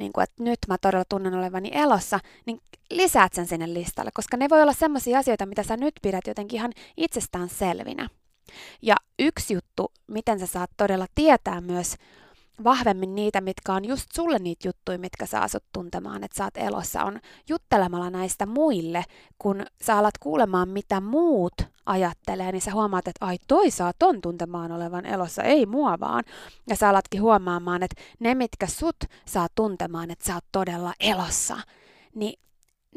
niin 0.02 0.12
kuin, 0.12 0.24
että 0.24 0.42
nyt 0.42 0.58
mä 0.68 0.78
todella 0.78 1.04
tunnen 1.08 1.34
olevani 1.34 1.70
elossa, 1.72 2.20
niin 2.46 2.60
lisäät 2.90 3.32
sen 3.32 3.46
sinne 3.46 3.74
listalle, 3.74 4.10
koska 4.14 4.36
ne 4.36 4.48
voi 4.50 4.62
olla 4.62 4.72
sellaisia 4.72 5.18
asioita, 5.18 5.46
mitä 5.46 5.62
sä 5.62 5.76
nyt 5.76 5.94
pidät 6.02 6.26
jotenkin 6.26 6.56
ihan 6.56 6.72
itsestään 6.96 7.48
selvinä. 7.48 8.08
Ja 8.82 8.96
yksi 9.18 9.54
juttu, 9.54 9.92
miten 10.06 10.38
sä 10.38 10.46
saat 10.46 10.70
todella 10.76 11.06
tietää 11.14 11.60
myös 11.60 11.96
vahvemmin 12.64 13.14
niitä, 13.14 13.40
mitkä 13.40 13.72
on 13.72 13.84
just 13.84 14.12
sulle 14.12 14.38
niitä 14.38 14.68
juttuja, 14.68 14.98
mitkä 14.98 15.26
saa 15.26 15.48
sut 15.48 15.64
tuntemaan, 15.72 16.24
että 16.24 16.36
sä 16.36 16.44
oot 16.44 16.56
elossa, 16.56 17.04
on 17.04 17.20
juttelemalla 17.48 18.10
näistä 18.10 18.46
muille, 18.46 19.04
kun 19.38 19.66
sä 19.82 19.98
alat 19.98 20.18
kuulemaan, 20.18 20.68
mitä 20.68 21.00
muut 21.00 21.54
ajattelee, 21.86 22.52
niin 22.52 22.62
sä 22.62 22.72
huomaat, 22.72 23.08
että 23.08 23.26
ai 23.26 23.36
toi 23.48 23.70
saa 23.70 23.92
ton 23.98 24.20
tuntemaan 24.20 24.72
olevan 24.72 25.06
elossa, 25.06 25.42
ei 25.42 25.66
mua 25.66 26.00
vaan. 26.00 26.24
Ja 26.68 26.76
sä 26.76 26.88
alatkin 26.88 27.22
huomaamaan, 27.22 27.82
että 27.82 28.02
ne, 28.18 28.34
mitkä 28.34 28.66
sut 28.66 28.96
saa 29.26 29.46
tuntemaan, 29.54 30.10
että 30.10 30.24
sä 30.26 30.34
oot 30.34 30.44
todella 30.52 30.92
elossa, 31.00 31.56
niin 32.14 32.40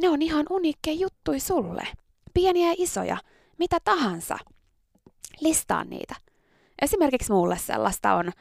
ne 0.01 0.09
on 0.09 0.21
ihan 0.21 0.45
uniikkeja 0.49 0.97
juttui 0.97 1.39
sulle. 1.39 1.87
Pieniä 2.33 2.67
ja 2.67 2.75
isoja, 2.77 3.17
mitä 3.59 3.77
tahansa. 3.83 4.37
Listaa 5.41 5.83
niitä. 5.83 6.15
Esimerkiksi 6.81 7.31
mulle 7.31 7.57
sellaista 7.57 8.13
on 8.13 8.31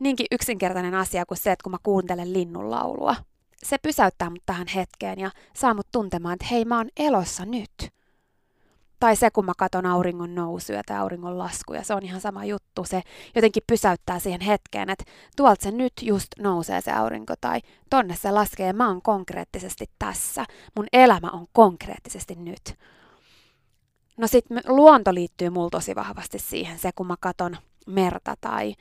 niinkin 0.00 0.26
yksinkertainen 0.30 0.94
asia 0.94 1.26
kuin 1.26 1.38
se, 1.38 1.52
että 1.52 1.62
kun 1.62 1.72
mä 1.72 1.78
kuuntelen 1.82 2.32
linnunlaulua. 2.32 3.16
Se 3.62 3.78
pysäyttää 3.78 4.30
mut 4.30 4.42
tähän 4.46 4.66
hetkeen 4.66 5.18
ja 5.18 5.30
saa 5.56 5.74
mut 5.74 5.86
tuntemaan, 5.92 6.34
että 6.34 6.46
hei 6.50 6.64
mä 6.64 6.76
oon 6.76 6.88
elossa 6.96 7.44
nyt. 7.44 7.95
Tai 9.00 9.16
se, 9.16 9.30
kun 9.30 9.44
mä 9.44 9.52
katon 9.58 9.86
auringon 9.86 10.34
nousuja 10.34 10.82
tai 10.86 10.96
auringon 10.96 11.38
laskuja, 11.38 11.84
se 11.84 11.94
on 11.94 12.02
ihan 12.02 12.20
sama 12.20 12.44
juttu. 12.44 12.84
Se 12.84 13.02
jotenkin 13.34 13.62
pysäyttää 13.66 14.18
siihen 14.18 14.40
hetkeen, 14.40 14.90
että 14.90 15.04
tuolta 15.36 15.62
se 15.62 15.70
nyt 15.70 15.92
just 16.02 16.28
nousee 16.38 16.80
se 16.80 16.92
aurinko 16.92 17.34
tai 17.40 17.60
tonne 17.90 18.16
se 18.16 18.30
laskee 18.30 18.72
mä 18.72 18.88
oon 18.88 19.02
konkreettisesti 19.02 19.86
tässä. 19.98 20.44
Mun 20.76 20.86
elämä 20.92 21.30
on 21.30 21.46
konkreettisesti 21.52 22.34
nyt. 22.34 22.74
No 24.16 24.26
sit 24.26 24.44
luonto 24.66 25.14
liittyy 25.14 25.50
mulla 25.50 25.70
tosi 25.70 25.94
vahvasti 25.94 26.38
siihen, 26.38 26.78
se 26.78 26.90
kun 26.94 27.06
mä 27.06 27.14
katon 27.20 27.56
merta 27.86 28.34
tai 28.40 28.74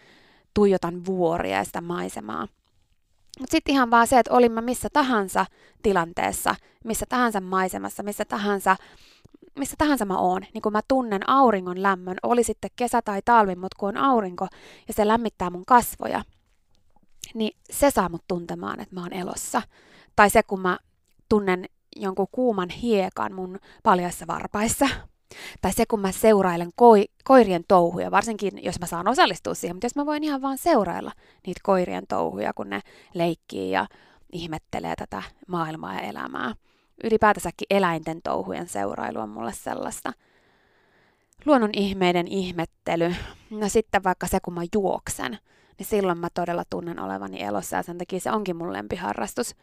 tuijotan 0.54 1.06
vuoria 1.06 1.58
ja 1.58 1.64
sitä 1.64 1.82
maisemaa. 1.82 2.48
Mutta 3.40 3.52
sitten 3.52 3.74
ihan 3.74 3.92
vaan 3.92 4.08
se, 4.08 4.20
että 4.20 4.34
olin 4.34 4.52
mä 4.52 4.62
missä 4.62 4.90
tahansa 4.94 5.46
tilanteessa, 5.84 6.56
missä 6.84 7.06
tahansa 7.10 7.42
maisemassa, 7.42 8.04
missä 8.04 8.26
tahansa, 8.26 8.76
missä 9.56 9.76
tahansa 9.78 10.06
mä 10.06 10.18
oon, 10.18 10.42
niin 10.54 10.62
kun 10.62 10.72
mä 10.72 10.82
tunnen 10.88 11.30
auringon 11.30 11.84
lämmön, 11.84 12.18
oli 12.24 12.44
sitten 12.44 12.72
kesä 12.76 13.02
tai 13.02 13.22
talvi, 13.26 13.56
mutta 13.56 13.78
kun 13.80 13.90
on 13.90 13.98
aurinko 13.98 14.48
ja 14.88 14.94
se 14.94 15.08
lämmittää 15.08 15.50
mun 15.50 15.66
kasvoja, 15.66 16.24
niin 17.34 17.58
se 17.72 17.92
saa 17.92 18.10
mut 18.10 18.24
tuntemaan, 18.28 18.80
että 18.80 18.96
mä 18.96 19.02
oon 19.02 19.14
elossa. 19.14 19.62
Tai 20.16 20.30
se, 20.30 20.44
kun 20.44 20.62
mä 20.62 20.78
tunnen 21.30 21.66
jonkun 21.96 22.28
kuuman 22.32 22.70
hiekan 22.70 23.34
mun 23.34 23.60
paljaissa 23.84 24.28
varpaissa, 24.28 24.88
tai 25.62 25.74
se, 25.74 25.86
kun 25.86 26.00
mä 26.00 26.12
seurailen 26.12 26.70
koi, 26.76 27.06
koirien 27.24 27.64
touhuja, 27.68 28.12
varsinkin 28.12 28.64
jos 28.64 28.80
mä 28.80 28.86
saan 28.86 29.08
osallistua 29.08 29.54
siihen, 29.54 29.76
mutta 29.76 29.86
jos 29.86 29.96
mä 29.96 30.06
voin 30.06 30.24
ihan 30.24 30.42
vaan 30.42 30.58
seurailla 30.58 31.12
niitä 31.48 31.62
koirien 31.64 32.08
touhuja, 32.08 32.54
kun 32.54 32.70
ne 32.70 32.82
leikkii 33.14 33.72
ja 33.72 33.88
ihmettelee 34.32 34.96
tätä 34.96 35.24
maailmaa 35.48 35.94
ja 35.94 36.00
elämää. 36.00 36.56
Ylipäätänsäkin 37.04 37.66
eläinten 37.70 38.22
touhujen 38.22 38.68
seurailu 38.68 39.20
on 39.20 39.30
mulle 39.30 39.54
sellaista. 39.54 40.14
Luonnon 41.46 41.70
ihmeiden 41.74 42.28
ihmettely. 42.28 43.16
No 43.50 43.70
sitten 43.70 44.04
vaikka 44.04 44.28
se, 44.28 44.40
kun 44.40 44.54
mä 44.54 44.62
juoksen, 44.76 45.38
niin 45.78 45.88
silloin 45.88 46.18
mä 46.18 46.28
todella 46.34 46.64
tunnen 46.70 47.00
olevani 47.00 47.44
elossa 47.44 47.76
ja 47.76 47.84
sen 47.84 47.98
takia 47.98 48.20
se 48.20 48.32
onkin 48.32 48.56
mun 48.56 48.74
lempiharrastus. 48.74 49.56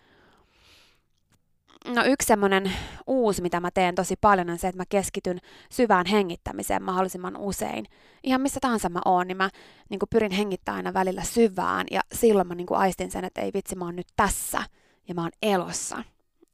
No 1.86 2.04
yksi 2.04 2.26
semmoinen 2.26 2.72
uusi, 3.06 3.42
mitä 3.42 3.60
mä 3.60 3.70
teen 3.70 3.94
tosi 3.94 4.14
paljon, 4.20 4.50
on 4.50 4.58
se, 4.58 4.68
että 4.68 4.80
mä 4.80 4.84
keskityn 4.88 5.38
syvään 5.70 6.06
hengittämiseen 6.06 6.82
mahdollisimman 6.82 7.36
usein. 7.36 7.86
Ihan 8.22 8.40
missä 8.40 8.60
tahansa 8.60 8.88
mä 8.88 9.00
oon, 9.04 9.26
niin 9.26 9.36
mä 9.36 9.50
niin 9.88 10.00
pyrin 10.10 10.32
hengittämään 10.32 10.76
aina 10.76 10.94
välillä 10.94 11.22
syvään 11.22 11.86
ja 11.90 12.00
silloin 12.12 12.48
mä 12.48 12.54
niin 12.54 12.66
aistin 12.70 13.10
sen, 13.10 13.24
että 13.24 13.40
ei 13.40 13.50
vitsi, 13.54 13.76
mä 13.76 13.84
oon 13.84 13.96
nyt 13.96 14.06
tässä 14.16 14.62
ja 15.08 15.14
mä 15.14 15.22
oon 15.22 15.30
elossa. 15.42 16.04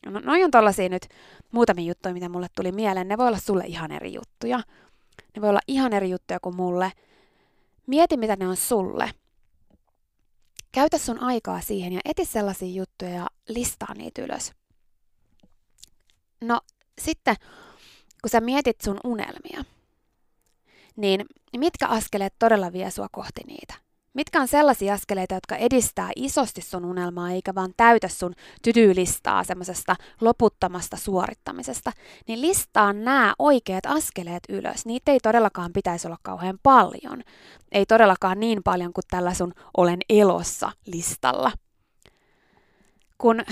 No, 0.06 0.20
noi 0.20 0.44
on 0.44 0.50
tollasia 0.50 0.88
nyt 0.88 1.08
muutamia 1.52 1.84
juttuja, 1.84 2.14
mitä 2.14 2.28
mulle 2.28 2.46
tuli 2.56 2.72
mieleen. 2.72 3.08
Ne 3.08 3.18
voi 3.18 3.26
olla 3.28 3.38
sulle 3.38 3.64
ihan 3.66 3.92
eri 3.92 4.14
juttuja. 4.14 4.60
Ne 5.36 5.42
voi 5.42 5.50
olla 5.50 5.60
ihan 5.68 5.92
eri 5.92 6.10
juttuja 6.10 6.40
kuin 6.40 6.56
mulle. 6.56 6.92
Mieti, 7.86 8.16
mitä 8.16 8.36
ne 8.36 8.48
on 8.48 8.56
sulle. 8.56 9.10
Käytä 10.72 10.98
sun 10.98 11.18
aikaa 11.18 11.60
siihen 11.60 11.92
ja 11.92 12.00
eti 12.04 12.24
sellaisia 12.24 12.74
juttuja 12.74 13.10
ja 13.10 13.26
listaa 13.48 13.94
niitä 13.94 14.22
ylös. 14.22 14.52
No 16.40 16.60
sitten, 17.00 17.36
kun 18.22 18.30
sä 18.30 18.40
mietit 18.40 18.80
sun 18.80 19.00
unelmia, 19.04 19.64
niin 20.96 21.26
mitkä 21.56 21.86
askeleet 21.86 22.34
todella 22.38 22.72
vie 22.72 22.90
sua 22.90 23.08
kohti 23.12 23.40
niitä? 23.46 23.74
Mitkä 24.14 24.40
on 24.40 24.48
sellaisia 24.48 24.94
askeleita, 24.94 25.34
jotka 25.34 25.56
edistää 25.56 26.10
isosti 26.16 26.60
sun 26.60 26.84
unelmaa, 26.84 27.30
eikä 27.30 27.54
vaan 27.54 27.70
täytä 27.76 28.08
sun 28.08 28.34
tydyylistaa 28.62 29.44
semmoisesta 29.44 29.96
loputtomasta 30.20 30.96
suorittamisesta, 30.96 31.92
niin 32.28 32.40
listaa 32.40 32.92
nämä 32.92 33.34
oikeat 33.38 33.86
askeleet 33.86 34.42
ylös. 34.48 34.86
Niitä 34.86 35.12
ei 35.12 35.20
todellakaan 35.22 35.72
pitäisi 35.72 36.06
olla 36.06 36.18
kauhean 36.22 36.58
paljon. 36.62 37.22
Ei 37.72 37.86
todellakaan 37.86 38.40
niin 38.40 38.62
paljon 38.62 38.92
kuin 38.92 39.04
tällä 39.10 39.34
sun 39.34 39.52
olen 39.76 39.98
elossa 40.08 40.72
listalla. 40.86 41.52
Kun 43.18 43.42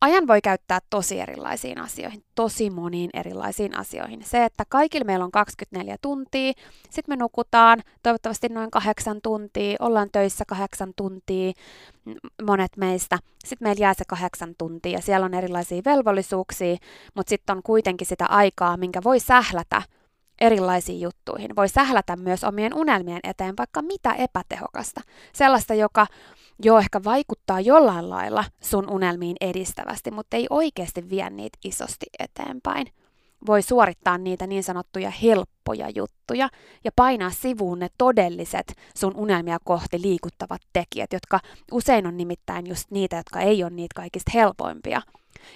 ajan 0.00 0.26
voi 0.26 0.40
käyttää 0.40 0.78
tosi 0.90 1.20
erilaisiin 1.20 1.80
asioihin, 1.80 2.24
tosi 2.34 2.70
moniin 2.70 3.10
erilaisiin 3.14 3.78
asioihin. 3.78 4.24
Se, 4.24 4.44
että 4.44 4.64
kaikilla 4.68 5.04
meillä 5.04 5.24
on 5.24 5.30
24 5.30 5.96
tuntia, 6.02 6.52
sitten 6.90 7.12
me 7.12 7.16
nukutaan 7.16 7.82
toivottavasti 8.02 8.48
noin 8.48 8.70
kahdeksan 8.70 9.20
tuntia, 9.22 9.76
ollaan 9.80 10.08
töissä 10.12 10.44
kahdeksan 10.48 10.92
tuntia, 10.96 11.52
monet 12.46 12.76
meistä. 12.76 13.18
Sitten 13.44 13.68
meillä 13.68 13.82
jää 13.82 13.94
se 13.94 14.04
kahdeksan 14.08 14.54
tuntia 14.58 14.92
ja 14.92 15.02
siellä 15.02 15.26
on 15.26 15.34
erilaisia 15.34 15.82
velvollisuuksia, 15.84 16.76
mutta 17.14 17.30
sitten 17.30 17.56
on 17.56 17.62
kuitenkin 17.62 18.06
sitä 18.06 18.26
aikaa, 18.26 18.76
minkä 18.76 19.00
voi 19.04 19.20
sählätä 19.20 19.82
erilaisiin 20.40 21.00
juttuihin. 21.00 21.56
Voi 21.56 21.68
sählätä 21.68 22.16
myös 22.16 22.44
omien 22.44 22.74
unelmien 22.74 23.20
eteen 23.24 23.54
vaikka 23.58 23.82
mitä 23.82 24.12
epätehokasta. 24.12 25.00
Sellaista, 25.32 25.74
joka 25.74 26.06
jo 26.64 26.78
ehkä 26.78 27.04
vaikuttaa 27.04 27.60
jollain 27.60 28.10
lailla 28.10 28.44
sun 28.60 28.90
unelmiin 28.90 29.36
edistävästi, 29.40 30.10
mutta 30.10 30.36
ei 30.36 30.46
oikeasti 30.50 31.10
vie 31.10 31.30
niitä 31.30 31.58
isosti 31.64 32.06
eteenpäin. 32.18 32.86
Voi 33.46 33.62
suorittaa 33.62 34.18
niitä 34.18 34.46
niin 34.46 34.62
sanottuja 34.62 35.10
helppoja 35.10 35.88
juttuja 35.94 36.48
ja 36.84 36.90
painaa 36.96 37.30
sivuun 37.30 37.78
ne 37.78 37.88
todelliset 37.98 38.72
sun 38.96 39.16
unelmia 39.16 39.58
kohti 39.64 40.02
liikuttavat 40.02 40.60
tekijät, 40.72 41.12
jotka 41.12 41.40
usein 41.72 42.06
on 42.06 42.16
nimittäin 42.16 42.66
just 42.66 42.90
niitä, 42.90 43.16
jotka 43.16 43.40
ei 43.40 43.62
ole 43.62 43.70
niitä 43.70 43.94
kaikista 43.94 44.30
helpoimpia 44.34 45.02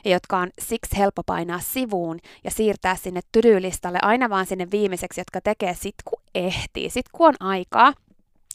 ja 0.05 0.11
jotka 0.11 0.39
on 0.39 0.51
siksi 0.59 0.99
helppo 0.99 1.23
painaa 1.27 1.61
sivuun 1.61 2.19
ja 2.45 2.51
siirtää 2.51 2.97
sinne 2.97 3.21
tyryylistalle 3.33 3.99
aina 4.03 4.31
vaan 4.31 4.47
sinne 4.47 4.69
viimeiseksi, 4.71 5.21
jotka 5.21 5.41
tekee 5.41 5.75
sit 5.75 5.95
kun 6.05 6.23
ehtii, 6.35 6.91
sit 6.91 7.07
kun 7.13 7.29
on 7.29 7.35
aikaa. 7.41 7.93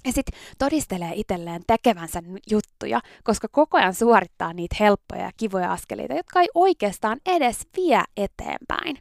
Ja 0.05 0.12
sitten 0.12 0.39
todistelee 0.57 1.12
itselleen 1.15 1.62
tekevänsä 1.67 2.24
juttuja, 2.51 3.01
koska 3.24 3.47
koko 3.51 3.77
ajan 3.77 3.93
suorittaa 3.93 4.53
niitä 4.53 4.75
helppoja 4.79 5.21
ja 5.21 5.31
kivoja 5.38 5.71
askeleita, 5.71 6.13
jotka 6.13 6.41
ei 6.41 6.47
oikeastaan 6.55 7.19
edes 7.25 7.67
vie 7.77 8.03
eteenpäin. 8.17 8.97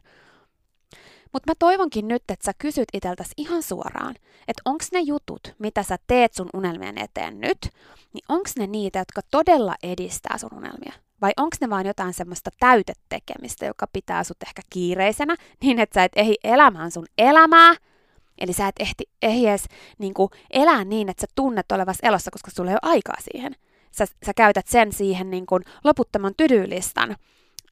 Mutta 1.33 1.51
mä 1.51 1.53
toivonkin 1.59 2.07
nyt, 2.07 2.23
että 2.29 2.45
sä 2.45 2.51
kysyt 2.57 2.87
itseltäsi 2.93 3.31
ihan 3.37 3.63
suoraan, 3.63 4.15
että 4.47 4.61
onko 4.65 4.83
ne 4.91 4.99
jutut, 4.99 5.55
mitä 5.59 5.83
sä 5.83 5.97
teet 6.07 6.33
sun 6.33 6.49
unelmien 6.53 6.97
eteen 6.97 7.39
nyt, 7.39 7.69
niin 8.13 8.23
onko 8.29 8.49
ne 8.57 8.67
niitä, 8.67 8.99
jotka 8.99 9.21
todella 9.31 9.75
edistää 9.83 10.37
sun 10.37 10.53
unelmia? 10.53 10.93
Vai 11.21 11.31
onko 11.37 11.57
ne 11.61 11.69
vaan 11.69 11.85
jotain 11.85 12.13
semmoista 12.13 12.49
täytetekemistä, 12.59 13.65
joka 13.65 13.87
pitää 13.93 14.23
sut 14.23 14.43
ehkä 14.47 14.61
kiireisenä, 14.69 15.35
niin 15.61 15.79
että 15.79 15.93
sä 15.93 16.03
et 16.03 16.11
ehi 16.15 16.35
elämään 16.43 16.91
sun 16.91 17.05
elämää, 17.17 17.75
Eli 18.37 18.53
sä 18.53 18.67
et 18.67 18.75
ehti, 18.79 19.03
ehdi 19.21 19.47
edes 19.47 19.65
niin 19.97 20.13
kuin, 20.13 20.29
elää 20.51 20.83
niin, 20.83 21.09
että 21.09 21.21
sä 21.21 21.27
tunnet 21.35 21.71
olevas 21.71 21.97
elossa, 22.03 22.31
koska 22.31 22.51
sulla 22.51 22.71
ei 22.71 22.77
ole 22.83 22.91
aikaa 22.91 23.17
siihen. 23.31 23.55
Sä, 23.91 24.05
sä 24.25 24.33
käytät 24.35 24.67
sen 24.67 24.93
siihen 24.93 25.29
niin 25.29 25.45
kuin, 25.45 25.63
loputtoman 25.83 26.33
tydyylistan 26.37 27.15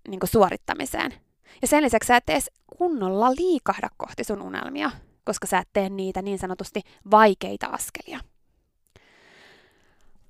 niin 0.08 0.20
kuin, 0.20 0.30
suorittamiseen. 0.30 1.14
Ja 1.62 1.68
sen 1.68 1.84
lisäksi 1.84 2.08
sä 2.08 2.18
et 2.18 2.30
edes 2.30 2.52
kunnolla 2.78 3.32
liikahda 3.32 3.90
kohti 3.98 4.24
sun 4.24 4.42
unelmia, 4.42 4.92
koska 5.26 5.48
sä 5.48 5.58
et 5.58 5.70
tee 5.74 5.90
niitä 5.90 6.22
niin 6.22 6.40
sanotusti 6.40 6.82
vaikeita 7.12 7.68
askelia. 7.68 8.20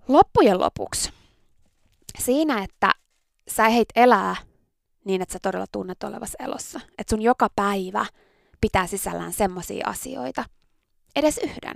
Loppujen 0.08 0.60
lopuksi 0.60 1.14
siinä, 2.20 2.64
että 2.64 2.92
sä 3.48 3.70
heit 3.70 3.90
elää 3.96 4.36
niin, 5.06 5.22
että 5.22 5.34
sä 5.34 5.40
todella 5.42 5.66
tunnet 5.72 6.04
olevas 6.04 6.36
elossa. 6.40 6.80
Että 6.98 7.10
sun 7.16 7.22
joka 7.22 7.48
päivä 7.56 8.06
pitää 8.64 8.88
sisällään 8.88 9.34
semmoisia 9.34 9.88
asioita. 9.88 10.46
Edes 11.16 11.38
yhden. 11.38 11.76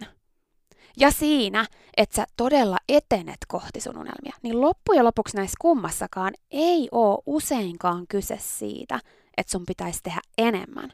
Ja 0.97 1.11
siinä, 1.11 1.65
että 1.97 2.15
sä 2.15 2.25
todella 2.37 2.77
etenet 2.89 3.37
kohti 3.47 3.81
sun 3.81 3.97
unelmia, 3.97 4.33
niin 4.43 4.61
loppujen 4.61 5.05
lopuksi 5.05 5.37
näissä 5.37 5.55
kummassakaan 5.61 6.33
ei 6.51 6.89
ole 6.91 7.23
useinkaan 7.25 8.05
kyse 8.09 8.37
siitä, 8.41 8.99
että 9.37 9.51
sun 9.51 9.63
pitäisi 9.65 9.99
tehdä 10.03 10.21
enemmän, 10.37 10.93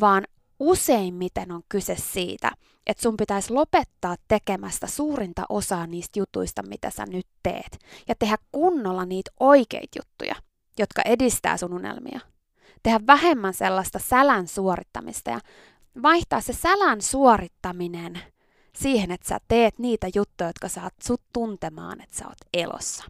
vaan 0.00 0.24
useimmiten 0.60 1.52
on 1.52 1.62
kyse 1.68 1.96
siitä, 1.96 2.50
että 2.86 3.02
sun 3.02 3.16
pitäisi 3.16 3.52
lopettaa 3.52 4.16
tekemästä 4.28 4.86
suurinta 4.86 5.42
osaa 5.48 5.86
niistä 5.86 6.18
jutuista, 6.18 6.62
mitä 6.62 6.90
sä 6.90 7.04
nyt 7.06 7.26
teet, 7.42 7.78
ja 8.08 8.14
tehdä 8.18 8.36
kunnolla 8.52 9.04
niitä 9.04 9.30
oikeita 9.40 9.98
juttuja, 9.98 10.34
jotka 10.78 11.02
edistää 11.04 11.56
sun 11.56 11.74
unelmia. 11.74 12.20
Tehdä 12.86 13.00
vähemmän 13.06 13.54
sellaista 13.54 13.98
sälän 13.98 14.48
suorittamista 14.48 15.30
ja 15.30 15.40
vaihtaa 16.02 16.40
se 16.40 16.52
sälän 16.52 17.02
suorittaminen 17.02 18.20
siihen, 18.76 19.10
että 19.10 19.28
sä 19.28 19.38
teet 19.48 19.78
niitä 19.78 20.06
juttuja, 20.14 20.48
jotka 20.48 20.68
saat 20.68 20.94
sut 21.02 21.22
tuntemaan, 21.32 22.00
että 22.00 22.16
sä 22.16 22.24
oot 22.28 22.38
elossa. 22.54 23.04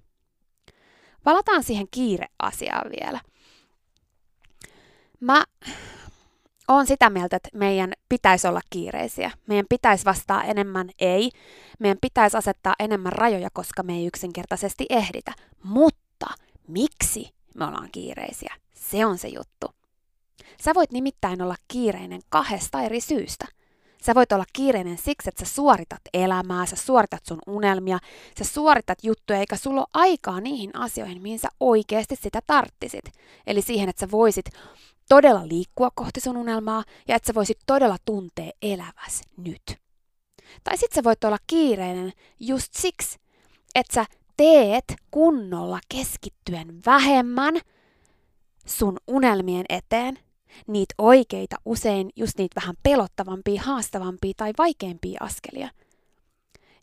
Palataan 1.25 1.63
siihen 1.63 1.87
kiireasiaan 1.91 2.91
vielä. 3.01 3.21
Mä 5.21 5.45
oon 6.69 6.87
sitä 6.87 7.11
mieltä, 7.11 7.37
että 7.37 7.49
meidän 7.55 7.93
pitäisi 8.09 8.47
olla 8.47 8.61
kiireisiä. 8.71 9.31
Meidän 9.47 9.67
pitäisi 9.69 10.05
vastaa 10.05 10.45
enemmän 10.45 10.91
ei. 10.99 11.31
Meidän 11.79 11.99
pitäisi 12.01 12.37
asettaa 12.37 12.75
enemmän 12.79 13.13
rajoja, 13.13 13.49
koska 13.53 13.83
me 13.83 13.93
ei 13.93 14.07
yksinkertaisesti 14.07 14.87
ehditä. 14.91 15.33
Mutta 15.63 16.27
miksi 16.69 17.36
me 17.57 17.65
ollaan 17.65 17.89
kiireisiä? 17.93 18.55
Se 18.75 19.07
on 19.07 19.19
se 19.19 19.29
juttu. 19.29 19.67
Sä 20.63 20.75
voit 20.75 20.93
nimittäin 20.93 21.43
olla 21.43 21.57
kiireinen 21.69 22.21
kahdesta 22.29 22.83
eri 22.83 23.01
syystä. 23.01 23.47
Sä 24.03 24.15
voit 24.15 24.33
olla 24.33 24.45
kiireinen 24.53 24.99
siksi, 24.99 25.29
että 25.29 25.45
sä 25.45 25.55
suoritat 25.55 26.01
elämää, 26.15 26.67
sä 26.67 26.77
suoritat 26.77 27.27
sun 27.27 27.39
unelmia, 27.47 27.99
sä 28.39 28.45
suoritat 28.45 28.99
juttuja, 29.03 29.39
eikä 29.39 29.57
sulla 29.57 29.81
ole 29.81 29.89
aikaa 29.95 30.41
niihin 30.41 30.77
asioihin, 30.77 31.23
mihin 31.23 31.39
sä 31.39 31.49
oikeasti 31.61 32.17
sitä 32.17 32.41
tarttisit. 32.47 33.05
Eli 33.47 33.63
siihen, 33.63 33.89
että 33.89 34.01
sä 34.01 34.11
voisit 34.11 34.47
todella 35.09 35.49
liikkua 35.49 35.91
kohti 35.95 36.21
sun 36.21 36.37
unelmaa 36.37 36.85
ja 37.09 37.17
että 37.17 37.27
sä 37.27 37.35
voisit 37.35 37.59
todella 37.67 37.97
tuntea 38.05 38.51
eläväs 38.63 39.23
nyt. 39.37 39.63
Tai 40.65 40.77
sit 40.77 40.93
sä 40.93 41.05
voit 41.05 41.25
olla 41.25 41.39
kiireinen 41.47 42.13
just 42.41 42.75
siksi, 42.75 43.19
että 43.75 43.95
sä 43.95 44.07
teet 44.37 44.85
kunnolla 45.11 45.79
keskittyen 45.89 46.81
vähemmän 46.87 47.55
sun 48.67 48.97
unelmien 49.07 49.65
eteen, 49.69 50.19
niitä 50.67 50.95
oikeita, 50.99 51.57
usein 51.65 52.11
just 52.17 52.39
niitä 52.39 52.61
vähän 52.61 52.77
pelottavampia, 52.83 53.63
haastavampia 53.63 54.33
tai 54.37 54.53
vaikeampia 54.59 55.19
askelia. 55.21 55.69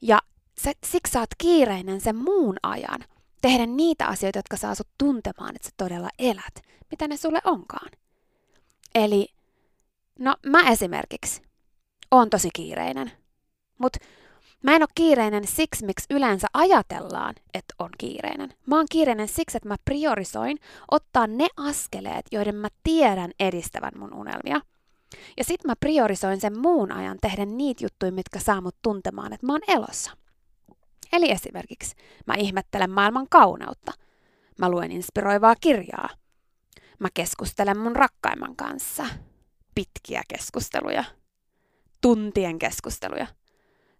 Ja 0.01 0.19
sä, 0.61 0.71
siksi 0.85 1.11
sä 1.11 1.19
oot 1.19 1.29
kiireinen 1.37 2.01
sen 2.01 2.15
muun 2.15 2.55
ajan 2.63 2.99
tehdä 3.41 3.65
niitä 3.65 4.07
asioita, 4.07 4.39
jotka 4.39 4.57
saa 4.57 4.75
sut 4.75 4.87
tuntemaan, 4.97 5.55
että 5.55 5.67
sä 5.67 5.73
todella 5.77 6.09
elät, 6.19 6.61
mitä 6.91 7.07
ne 7.07 7.17
sulle 7.17 7.41
onkaan. 7.43 7.91
Eli, 8.95 9.27
no 10.19 10.35
mä 10.45 10.69
esimerkiksi 10.69 11.41
oon 12.11 12.29
tosi 12.29 12.49
kiireinen, 12.55 13.11
mutta 13.77 13.99
mä 14.63 14.75
en 14.75 14.81
ole 14.81 14.89
kiireinen 14.95 15.47
siksi, 15.47 15.85
miksi 15.85 16.05
yleensä 16.09 16.47
ajatellaan, 16.53 17.35
että 17.53 17.73
on 17.79 17.89
kiireinen. 17.97 18.53
Mä 18.65 18.75
oon 18.75 18.85
kiireinen 18.91 19.27
siksi, 19.27 19.57
että 19.57 19.69
mä 19.69 19.75
priorisoin 19.85 20.57
ottaa 20.91 21.27
ne 21.27 21.47
askeleet, 21.57 22.25
joiden 22.31 22.55
mä 22.55 22.67
tiedän 22.83 23.31
edistävän 23.39 23.93
mun 23.97 24.13
unelmia. 24.13 24.61
Ja 25.37 25.43
sit 25.43 25.63
mä 25.63 25.73
priorisoin 25.75 26.41
sen 26.41 26.59
muun 26.59 26.91
ajan 26.91 27.17
tehdä 27.21 27.45
niitä 27.45 27.85
juttuja, 27.85 28.11
mitkä 28.11 28.39
saa 28.39 28.61
mut 28.61 28.75
tuntemaan, 28.81 29.33
että 29.33 29.45
mä 29.45 29.53
oon 29.53 29.61
elossa. 29.67 30.11
Eli 31.13 31.31
esimerkiksi 31.31 31.95
mä 32.27 32.33
ihmettelen 32.33 32.89
maailman 32.89 33.27
kauneutta. 33.29 33.91
Mä 34.59 34.69
luen 34.69 34.91
inspiroivaa 34.91 35.55
kirjaa. 35.61 36.09
Mä 36.99 37.07
keskustelen 37.13 37.77
mun 37.77 37.95
rakkaimman 37.95 38.55
kanssa. 38.55 39.05
Pitkiä 39.75 40.21
keskusteluja. 40.27 41.03
Tuntien 42.01 42.59
keskusteluja. 42.59 43.27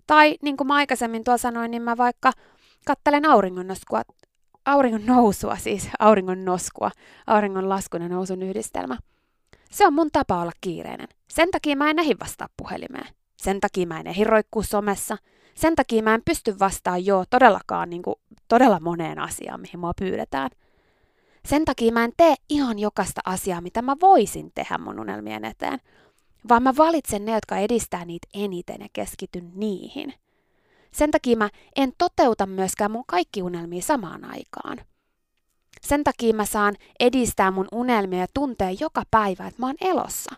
Tai 0.07 0.37
niin 0.41 0.57
kuin 0.57 0.67
mä 0.67 0.75
aikaisemmin 0.75 1.23
tuolla 1.23 1.37
sanoin, 1.37 1.71
niin 1.71 1.81
mä 1.81 1.97
vaikka 1.97 2.31
kattelen 2.85 3.25
auringonnoskua 3.25 4.01
auringon 4.65 5.05
nousua, 5.05 5.57
siis 5.57 5.89
auringon 5.99 6.45
noskua, 6.45 6.91
auringon 7.27 7.69
laskun 7.69 8.01
ja 8.01 8.09
nousun 8.09 8.43
yhdistelmä. 8.43 8.97
Se 9.71 9.87
on 9.87 9.93
mun 9.93 10.09
tapa 10.11 10.41
olla 10.41 10.51
kiireinen. 10.61 11.07
Sen 11.27 11.51
takia 11.51 11.75
mä 11.75 11.89
en 11.89 11.99
ehdi 11.99 12.15
vastaa 12.19 12.47
puhelimeen. 12.57 13.07
Sen 13.37 13.59
takia 13.59 13.87
mä 13.87 13.99
en 13.99 14.07
ehdi 14.07 14.23
roikkuu 14.23 14.63
somessa. 14.63 15.17
Sen 15.55 15.75
takia 15.75 16.03
mä 16.03 16.13
en 16.13 16.21
pysty 16.25 16.59
vastaamaan 16.59 17.05
joo 17.05 17.25
todellakaan 17.29 17.89
niin 17.89 18.01
kuin, 18.01 18.15
todella 18.47 18.79
moneen 18.79 19.19
asiaan, 19.19 19.61
mihin 19.61 19.79
mua 19.79 19.93
pyydetään. 19.99 20.49
Sen 21.45 21.65
takia 21.65 21.91
mä 21.91 22.03
en 22.03 22.13
tee 22.17 22.35
ihan 22.49 22.79
jokaista 22.79 23.21
asiaa, 23.25 23.61
mitä 23.61 23.81
mä 23.81 23.95
voisin 24.01 24.51
tehdä 24.55 24.77
mun 24.77 24.99
unelmien 24.99 25.45
eteen, 25.45 25.79
vaan 26.49 26.63
mä 26.63 26.73
valitsen 26.77 27.25
ne, 27.25 27.31
jotka 27.31 27.57
edistää 27.57 28.05
niitä 28.05 28.27
eniten 28.33 28.77
ja 28.79 28.87
keskityn 28.93 29.51
niihin. 29.55 30.13
Sen 30.91 31.11
takia 31.11 31.37
mä 31.37 31.49
en 31.75 31.93
toteuta 31.97 32.45
myöskään 32.45 32.91
mun 32.91 33.03
kaikki 33.07 33.41
unelmia 33.41 33.81
samaan 33.81 34.25
aikaan. 34.25 34.77
Sen 35.81 36.03
takia 36.03 36.33
mä 36.33 36.45
saan 36.45 36.75
edistää 36.99 37.51
mun 37.51 37.67
unelmia 37.71 38.19
ja 38.19 38.27
tuntea 38.33 38.71
joka 38.71 39.03
päivä, 39.11 39.47
että 39.47 39.61
mä 39.61 39.65
oon 39.65 39.75
elossa. 39.81 40.35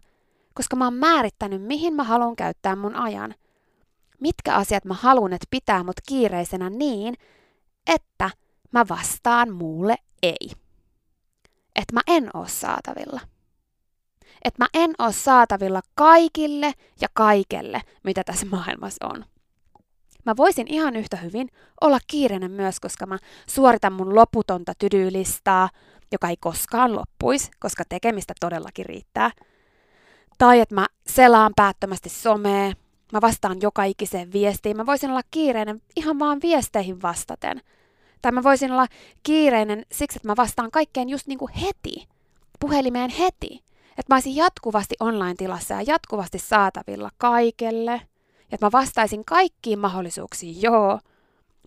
Koska 0.54 0.76
mä 0.76 0.86
oon 0.86 0.94
määrittänyt, 0.94 1.62
mihin 1.62 1.94
mä 1.94 2.04
haluan 2.04 2.36
käyttää 2.36 2.76
mun 2.76 2.96
ajan. 2.96 3.36
Mitkä 4.20 4.56
asiat 4.56 4.86
mä 4.86 4.94
haluan, 4.94 5.34
että 5.34 5.48
pitää 5.50 5.84
mut 5.84 5.96
kiireisenä 6.08 6.70
niin, 6.70 7.16
että 7.88 8.30
mä 8.72 8.86
vastaan 8.90 9.54
muulle 9.54 9.96
ei. 10.24 10.52
Että 11.76 11.94
mä 11.94 12.02
en 12.08 12.30
oo 12.34 12.46
saatavilla. 12.48 13.22
Että 14.46 14.64
mä 14.64 14.68
en 14.74 14.94
oo 15.00 15.12
saatavilla 15.12 15.82
kaikille 15.96 16.74
ja 17.02 17.08
kaikelle, 17.14 17.82
mitä 18.04 18.24
tässä 18.24 18.46
maailmassa 18.46 19.08
on. 19.08 19.26
Mä 20.26 20.34
voisin 20.38 20.68
ihan 20.70 20.96
yhtä 20.96 21.18
hyvin 21.18 21.50
olla 21.82 21.98
kiireinen 22.08 22.52
myös, 22.52 22.80
koska 22.80 23.06
mä 23.06 23.18
suoritan 23.48 23.94
mun 23.94 24.16
loputonta 24.16 24.74
tydyylistaa, 24.80 25.70
joka 26.12 26.30
ei 26.30 26.38
koskaan 26.38 26.96
loppuisi, 26.96 27.52
koska 27.60 27.84
tekemistä 27.90 28.34
todellakin 28.40 28.86
riittää. 28.86 29.32
Tai 30.38 30.60
että 30.60 30.76
mä 30.76 30.88
selaan 31.08 31.52
päättömästi 31.56 32.10
somee, 32.10 32.74
mä 33.14 33.22
vastaan 33.22 33.58
joka 33.62 33.84
ikiseen 33.84 34.32
viestiin. 34.32 34.78
Mä 34.78 34.86
voisin 34.86 35.10
olla 35.12 35.22
kiireinen 35.32 35.82
ihan 35.96 36.20
vaan 36.20 36.40
viesteihin 36.42 37.02
vastaten. 37.02 37.62
Tai 38.22 38.32
mä 38.32 38.44
voisin 38.44 38.72
olla 38.72 38.88
kiireinen 39.24 39.86
siksi, 39.92 40.18
että 40.18 40.28
mä 40.28 40.36
vastaan 40.38 40.72
kaikkeen 40.72 41.10
just 41.10 41.28
niin 41.28 41.40
kuin 41.40 41.54
heti, 41.54 42.08
puhelimeen 42.60 43.10
heti. 43.10 43.65
Että 43.98 44.14
mä 44.14 44.16
olisin 44.16 44.36
jatkuvasti 44.36 44.96
online-tilassa 45.00 45.74
ja 45.74 45.82
jatkuvasti 45.82 46.40
saatavilla 46.40 47.10
kaikelle– 47.18 48.02
että 48.52 48.66
mä 48.66 48.72
vastaisin 48.72 49.26
kaikkiin 49.26 49.80
mahdollisuuksiin, 49.80 50.62
joo, 50.62 51.00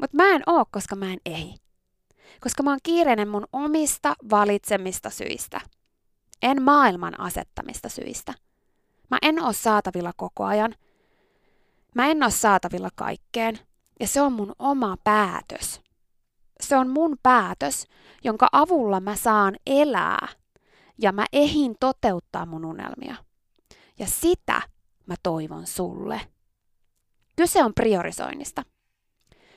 mutta 0.00 0.16
mä 0.16 0.34
en 0.34 0.42
oo, 0.46 0.64
koska 0.70 0.96
mä 0.96 1.12
en 1.12 1.20
ei. 1.24 1.54
Koska 2.40 2.62
mä 2.62 2.70
oon 2.70 2.78
kiireinen 2.82 3.28
mun 3.28 3.46
omista 3.52 4.14
valitsemista 4.30 5.10
syistä. 5.10 5.60
En 6.42 6.62
maailman 6.62 7.20
asettamista 7.20 7.88
syistä. 7.88 8.34
Mä 9.10 9.18
en 9.22 9.42
oo 9.42 9.52
saatavilla 9.52 10.12
koko 10.16 10.44
ajan. 10.44 10.74
Mä 11.94 12.06
en 12.06 12.22
oo 12.22 12.30
saatavilla 12.30 12.88
kaikkeen. 12.94 13.58
Ja 14.00 14.06
se 14.06 14.20
on 14.20 14.32
mun 14.32 14.52
oma 14.58 14.96
päätös. 15.04 15.80
Se 16.60 16.76
on 16.76 16.88
mun 16.88 17.16
päätös, 17.22 17.86
jonka 18.24 18.48
avulla 18.52 19.00
mä 19.00 19.16
saan 19.16 19.56
elää. 19.66 20.28
Ja 20.98 21.12
mä 21.12 21.26
ehin 21.32 21.76
toteuttaa 21.80 22.46
mun 22.46 22.64
unelmia. 22.64 23.14
Ja 23.98 24.06
sitä 24.06 24.62
mä 25.06 25.14
toivon 25.22 25.66
sulle. 25.66 26.20
Kyse 27.36 27.64
on 27.64 27.74
priorisoinnista. 27.74 28.62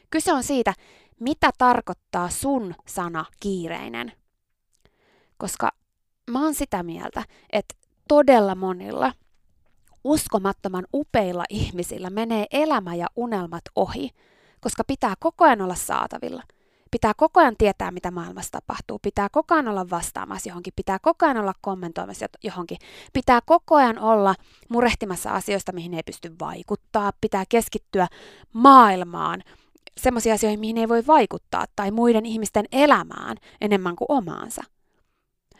Kyse 0.09 0.33
on 0.33 0.43
siitä, 0.43 0.73
mitä 1.19 1.49
tarkoittaa 1.57 2.29
sun 2.29 2.75
sana 2.87 3.25
kiireinen. 3.39 4.11
Koska 5.37 5.71
mä 6.31 6.43
oon 6.43 6.53
sitä 6.53 6.83
mieltä, 6.83 7.23
että 7.51 7.75
todella 8.07 8.55
monilla 8.55 9.13
uskomattoman 10.03 10.85
upeilla 10.93 11.43
ihmisillä 11.49 12.09
menee 12.09 12.45
elämä 12.51 12.95
ja 12.95 13.07
unelmat 13.15 13.63
ohi, 13.75 14.09
koska 14.59 14.83
pitää 14.87 15.13
koko 15.19 15.45
ajan 15.45 15.61
olla 15.61 15.75
saatavilla– 15.75 16.43
Pitää 16.91 17.13
koko 17.17 17.39
ajan 17.39 17.55
tietää, 17.57 17.91
mitä 17.91 18.11
maailmassa 18.11 18.51
tapahtuu. 18.51 18.99
Pitää 19.01 19.27
koko 19.31 19.53
ajan 19.55 19.67
olla 19.67 19.89
vastaamassa 19.89 20.49
johonkin. 20.49 20.73
Pitää 20.75 20.99
koko 21.01 21.25
ajan 21.25 21.37
olla 21.37 21.53
kommentoimassa 21.61 22.25
johonkin. 22.43 22.77
Pitää 23.13 23.39
koko 23.45 23.75
ajan 23.75 23.99
olla 23.99 24.35
murehtimassa 24.69 25.31
asioista, 25.31 25.71
mihin 25.71 25.93
ei 25.93 26.03
pysty 26.03 26.35
vaikuttaa. 26.39 27.11
Pitää 27.21 27.43
keskittyä 27.49 28.07
maailmaan, 28.53 29.43
semmoisia 29.97 30.33
asioihin, 30.33 30.59
mihin 30.59 30.77
ei 30.77 30.89
voi 30.89 31.07
vaikuttaa, 31.07 31.65
tai 31.75 31.91
muiden 31.91 32.25
ihmisten 32.25 32.65
elämään 32.71 33.37
enemmän 33.61 33.95
kuin 33.95 34.05
omaansa. 34.09 34.63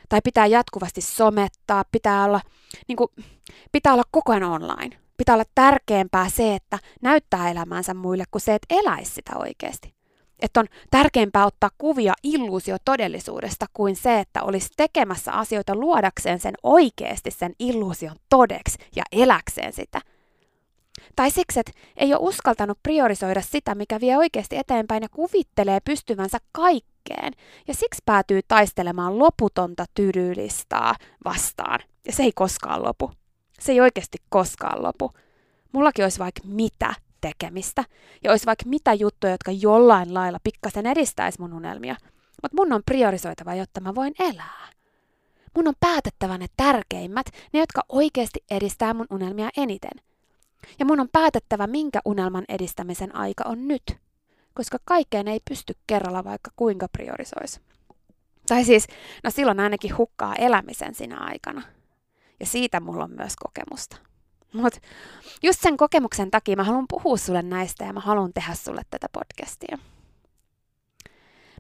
Tai 0.10 0.20
pitää 0.24 0.46
jatkuvasti 0.46 1.02
somettaa, 1.02 1.84
pitää 1.92 2.24
olla, 2.24 2.42
niin 2.88 2.98
kuin, 2.98 3.10
pitää 3.72 3.94
olla 3.94 4.04
koko 4.12 4.32
ajan 4.32 4.44
online. 4.44 4.98
Pitää 5.18 5.36
olla 5.36 5.46
tärkeämpää 5.56 6.30
se, 6.30 6.56
että 6.56 6.80
näyttää 7.02 7.52
elämänsä 7.52 7.94
muille, 7.94 8.24
kuin 8.32 8.42
se, 8.42 8.56
että 8.56 8.76
eläisi 8.76 9.12
sitä 9.12 9.32
oikeasti 9.38 10.01
että 10.42 10.60
on 10.60 10.68
tärkeämpää 10.92 11.46
ottaa 11.46 11.70
kuvia 11.78 12.14
illuusio 12.24 12.78
todellisuudesta 12.86 13.66
kuin 13.74 13.96
se, 13.96 14.20
että 14.20 14.44
olisi 14.44 14.70
tekemässä 14.78 15.32
asioita 15.32 15.76
luodakseen 15.76 16.40
sen 16.40 16.54
oikeasti 16.64 17.32
sen 17.32 17.54
illuusion 17.60 18.16
todeksi 18.30 18.78
ja 18.96 19.04
eläkseen 19.12 19.74
sitä. 19.74 20.02
Tai 21.16 21.32
siksi, 21.32 21.60
että 21.60 21.72
ei 21.98 22.14
ole 22.14 22.22
uskaltanut 22.22 22.80
priorisoida 22.84 23.42
sitä, 23.42 23.76
mikä 23.76 24.00
vie 24.00 24.18
oikeasti 24.18 24.58
eteenpäin 24.58 25.04
ja 25.04 25.10
kuvittelee 25.10 25.80
pystyvänsä 25.80 26.38
kaikkeen. 26.52 27.34
Ja 27.68 27.74
siksi 27.74 28.02
päätyy 28.06 28.40
taistelemaan 28.48 29.20
loputonta 29.20 29.86
tyryylistaa 29.94 30.96
vastaan. 31.26 31.80
Ja 32.06 32.14
se 32.14 32.24
ei 32.24 32.32
koskaan 32.36 32.84
lopu. 32.84 33.12
Se 33.60 33.72
ei 33.72 33.82
oikeasti 33.82 34.18
koskaan 34.30 34.84
lopu. 34.84 35.12
Mullakin 35.72 36.06
olisi 36.06 36.20
vaikka 36.20 36.42
mitä 36.46 36.94
tekemistä. 37.22 37.84
Ja 38.24 38.32
olisi 38.32 38.46
vaikka 38.46 38.66
mitä 38.66 38.94
juttuja, 38.94 39.34
jotka 39.34 39.52
jollain 39.52 40.14
lailla 40.14 40.40
pikkasen 40.44 40.86
edistäisi 40.86 41.42
mun 41.42 41.54
unelmia. 41.54 41.96
Mutta 42.42 42.56
mun 42.58 42.74
on 42.74 42.82
priorisoitava, 42.86 43.56
jotta 43.56 43.82
mä 43.82 43.96
voin 43.96 44.14
elää. 44.20 44.68
Mun 45.56 45.68
on 45.68 45.74
päätettävä 45.80 46.38
ne 46.38 46.48
tärkeimmät, 46.58 47.26
ne 47.54 47.60
jotka 47.60 47.82
oikeasti 47.90 48.40
edistää 48.52 48.94
mun 48.94 49.08
unelmia 49.10 49.50
eniten. 49.58 50.02
Ja 50.80 50.86
mun 50.86 51.00
on 51.00 51.10
päätettävä, 51.12 51.68
minkä 51.68 52.00
unelman 52.06 52.46
edistämisen 52.50 53.16
aika 53.16 53.44
on 53.48 53.68
nyt. 53.68 53.84
Koska 54.54 54.78
kaikkeen 54.86 55.28
ei 55.28 55.40
pysty 55.50 55.74
kerralla 55.88 56.24
vaikka 56.24 56.52
kuinka 56.56 56.88
priorisoisi. 56.88 57.62
Tai 58.48 58.64
siis, 58.64 58.88
no 59.24 59.32
silloin 59.32 59.60
ainakin 59.60 59.98
hukkaa 59.98 60.36
elämisen 60.36 60.96
sinä 60.96 61.18
aikana. 61.18 61.62
Ja 62.40 62.46
siitä 62.46 62.80
mulla 62.80 63.04
on 63.04 63.12
myös 63.18 63.36
kokemusta. 63.36 64.11
Mutta 64.54 64.80
just 65.44 65.62
sen 65.62 65.78
kokemuksen 65.78 66.32
takia 66.32 66.56
mä 66.56 66.64
haluan 66.64 66.86
puhua 66.90 67.18
sulle 67.18 67.42
näistä 67.42 67.86
ja 67.86 67.94
mä 67.94 68.00
haluan 68.00 68.34
tehdä 68.34 68.54
sulle 68.54 68.82
tätä 68.90 69.08
podcastia. 69.12 69.78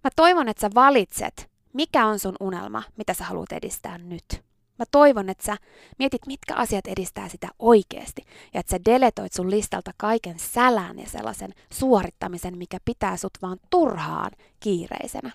Mä 0.03 0.09
toivon, 0.15 0.47
että 0.47 0.61
sä 0.61 0.69
valitset, 0.75 1.49
mikä 1.73 2.05
on 2.05 2.19
sun 2.19 2.35
unelma, 2.39 2.83
mitä 2.97 3.13
sä 3.13 3.23
haluat 3.23 3.51
edistää 3.51 3.97
nyt. 3.97 4.43
Mä 4.79 4.85
toivon, 4.91 5.29
että 5.29 5.45
sä 5.45 5.57
mietit, 5.99 6.27
mitkä 6.27 6.55
asiat 6.55 6.87
edistää 6.87 7.29
sitä 7.29 7.47
oikeasti 7.59 8.21
ja 8.53 8.59
että 8.59 8.71
sä 8.71 8.79
deletoit 8.85 9.33
sun 9.33 9.51
listalta 9.51 9.91
kaiken 9.97 10.39
sälän 10.39 10.99
ja 10.99 11.09
sellaisen 11.09 11.53
suorittamisen, 11.73 12.57
mikä 12.57 12.77
pitää 12.85 13.17
sut 13.17 13.33
vaan 13.41 13.57
turhaan 13.69 14.31
kiireisenä. 14.59 15.31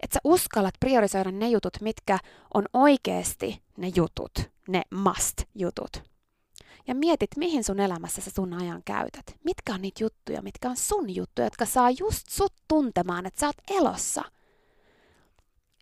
Että 0.00 0.14
sä 0.14 0.20
uskallat 0.24 0.74
priorisoida 0.80 1.30
ne 1.30 1.48
jutut, 1.48 1.80
mitkä 1.80 2.18
on 2.54 2.64
oikeasti 2.72 3.62
ne 3.76 3.92
jutut, 3.96 4.50
ne 4.72 4.82
must-jutut. 4.94 6.02
Ja 6.86 6.94
mietit, 6.94 7.36
mihin 7.36 7.64
sun 7.64 7.80
elämässä 7.80 8.20
sä 8.20 8.30
sun 8.30 8.54
ajan 8.54 8.82
käytät. 8.84 9.36
Mitkä 9.44 9.74
on 9.74 9.82
niitä 9.82 10.04
juttuja, 10.04 10.42
mitkä 10.42 10.70
on 10.70 10.76
sun 10.76 11.14
juttuja, 11.14 11.46
jotka 11.46 11.64
saa 11.64 11.90
just 11.90 12.28
sut 12.28 12.52
tuntemaan, 12.68 13.26
että 13.26 13.40
sä 13.40 13.46
oot 13.46 13.56
elossa. 13.70 14.22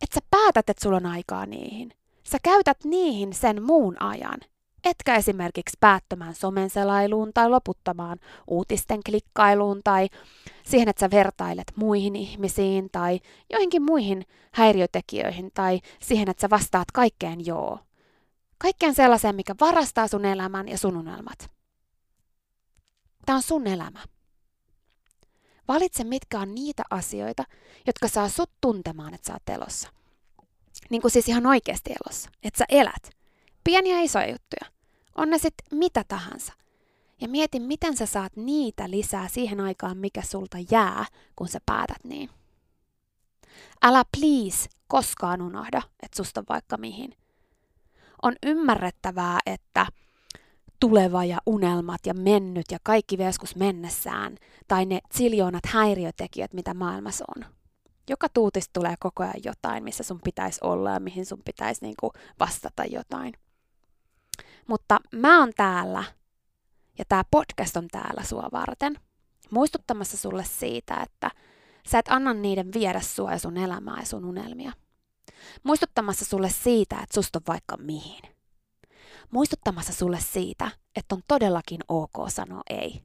Että 0.03 0.15
sä 0.15 0.21
päätät, 0.31 0.71
että 0.71 0.83
sulla 0.83 0.97
on 0.97 1.07
aikaa 1.07 1.47
niihin. 1.47 1.93
Sä 2.25 2.39
käytät 2.43 2.85
niihin 2.85 3.33
sen 3.33 3.63
muun 3.63 4.03
ajan 4.03 4.41
etkä 4.85 5.17
esimerkiksi 5.17 5.77
päättömään 5.81 6.35
somen 6.35 6.71
selailuun 6.71 7.31
tai 7.35 7.51
loputtamaan 7.51 8.19
uutisten 8.47 9.01
klikkailuun 9.07 9.81
tai 9.85 10.09
siihen, 10.65 10.89
että 10.89 11.01
sä 11.01 11.11
vertailet 11.11 11.73
muihin 11.77 12.17
ihmisiin 12.17 12.89
tai 12.93 13.21
joihinkin 13.53 13.83
muihin 13.83 14.27
häiriötekijöihin 14.53 15.51
tai 15.55 15.81
siihen, 16.01 16.31
että 16.31 16.41
sä 16.41 16.51
vastaat 16.51 16.91
kaikkeen 16.93 17.47
joo. 17.47 17.79
Kaikkeen 18.59 18.95
sellaiseen, 18.95 19.37
mikä 19.37 19.55
varastaa 19.61 20.09
sun 20.09 20.25
elämän 20.25 20.69
ja 20.69 20.79
sun 20.79 20.97
unelmat. 20.97 21.51
Tämä 23.27 23.37
on 23.37 23.43
sun 23.43 23.67
elämä. 23.67 24.05
Valitse, 25.69 26.05
mitkä 26.05 26.41
on 26.41 26.55
niitä 26.55 26.83
asioita, 26.91 27.45
jotka 27.87 28.09
saa 28.09 28.29
sut 28.29 28.51
tuntemaan, 28.61 29.15
että 29.15 29.27
sä 29.27 29.33
oot 29.33 29.49
elossa. 29.49 29.89
Niin 30.91 31.03
kuin 31.03 31.11
siis 31.11 31.29
ihan 31.29 31.47
oikeasti 31.47 31.91
elossa. 31.91 32.31
Että 32.43 32.59
sä 32.59 32.65
elät. 32.69 33.11
Pieniä 33.65 33.97
ja 33.97 34.03
isoja 34.03 34.31
juttuja. 34.31 34.73
On 35.15 35.31
ne 35.31 35.39
sitten 35.39 35.79
mitä 35.79 36.05
tahansa. 36.09 36.53
Ja 37.21 37.29
mieti, 37.29 37.61
miten 37.61 37.97
sä 37.97 38.07
saat 38.07 38.37
niitä 38.37 38.91
lisää 38.91 39.29
siihen 39.29 39.61
aikaan, 39.61 39.97
mikä 39.97 40.23
sulta 40.23 40.59
jää, 40.71 41.07
kun 41.37 41.49
sä 41.49 41.61
päätät 41.67 42.05
niin. 42.05 42.31
Älä 43.83 44.05
please 44.19 44.69
koskaan 44.87 45.43
unohda, 45.43 45.83
että 46.03 46.17
susta 46.17 46.45
vaikka 46.49 46.77
mihin. 46.77 47.15
On 48.23 48.37
ymmärrettävää, 48.47 49.39
että 49.47 49.87
tuleva 50.81 51.25
ja 51.25 51.39
unelmat 51.47 52.07
ja 52.07 52.15
mennyt 52.15 52.67
ja 52.71 52.79
kaikki 52.83 53.19
veskus 53.19 53.57
mennessään, 53.57 54.37
tai 54.69 54.87
ne 54.87 55.01
ziljoonat 55.17 55.67
häiriötekijät, 55.67 56.53
mitä 56.55 56.75
maailmassa 56.75 57.25
on. 57.37 57.45
Joka 58.11 58.29
tuutista 58.29 58.71
tulee 58.73 58.95
koko 59.01 59.23
ajan 59.23 59.35
jotain, 59.45 59.85
missä 59.85 60.03
sun 60.05 60.21
pitäisi 60.25 60.61
olla 60.63 60.91
ja 60.91 61.01
mihin 61.01 61.27
sun 61.27 61.43
pitäisi 61.45 61.85
niinku 61.85 62.13
vastata 62.41 62.85
jotain. 62.85 63.35
Mutta 64.67 64.99
mä 65.15 65.41
oon 65.41 65.53
täällä, 65.57 66.05
ja 66.99 67.05
tämä 67.09 67.23
podcast 67.31 67.77
on 67.77 67.89
täällä 67.89 68.25
sua 68.25 68.49
varten, 68.53 68.97
muistuttamassa 69.51 70.17
sulle 70.17 70.45
siitä, 70.45 70.95
että 71.03 71.31
sä 71.89 71.99
et 71.99 72.09
anna 72.09 72.35
niiden 72.35 72.73
viedä 72.75 73.01
sua 73.01 73.33
ja 73.33 73.39
sun 73.39 73.57
elämää 73.57 73.97
ja 74.01 74.07
sun 74.07 74.25
unelmia. 74.25 74.73
Muistuttamassa 75.63 76.25
sulle 76.25 76.51
siitä, 76.51 76.97
että 77.03 77.15
susta 77.15 77.39
on 77.39 77.43
vaikka 77.49 77.77
mihin. 77.77 78.23
Muistuttamassa 79.31 79.93
sulle 79.93 80.21
siitä, 80.21 80.71
että 80.97 81.15
on 81.15 81.23
todellakin 81.29 81.81
ok 81.89 82.13
sanoa 82.29 82.63
ei. 82.71 83.03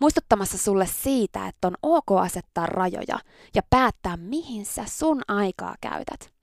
Muistuttamassa 0.00 0.58
sulle 0.58 0.86
siitä, 0.86 1.48
että 1.48 1.68
on 1.68 1.74
ok 1.82 2.10
asettaa 2.20 2.66
rajoja 2.66 3.18
ja 3.54 3.62
päättää, 3.70 4.16
mihin 4.16 4.66
sä 4.66 4.84
sun 4.86 5.22
aikaa 5.28 5.74
käytät. 5.80 6.36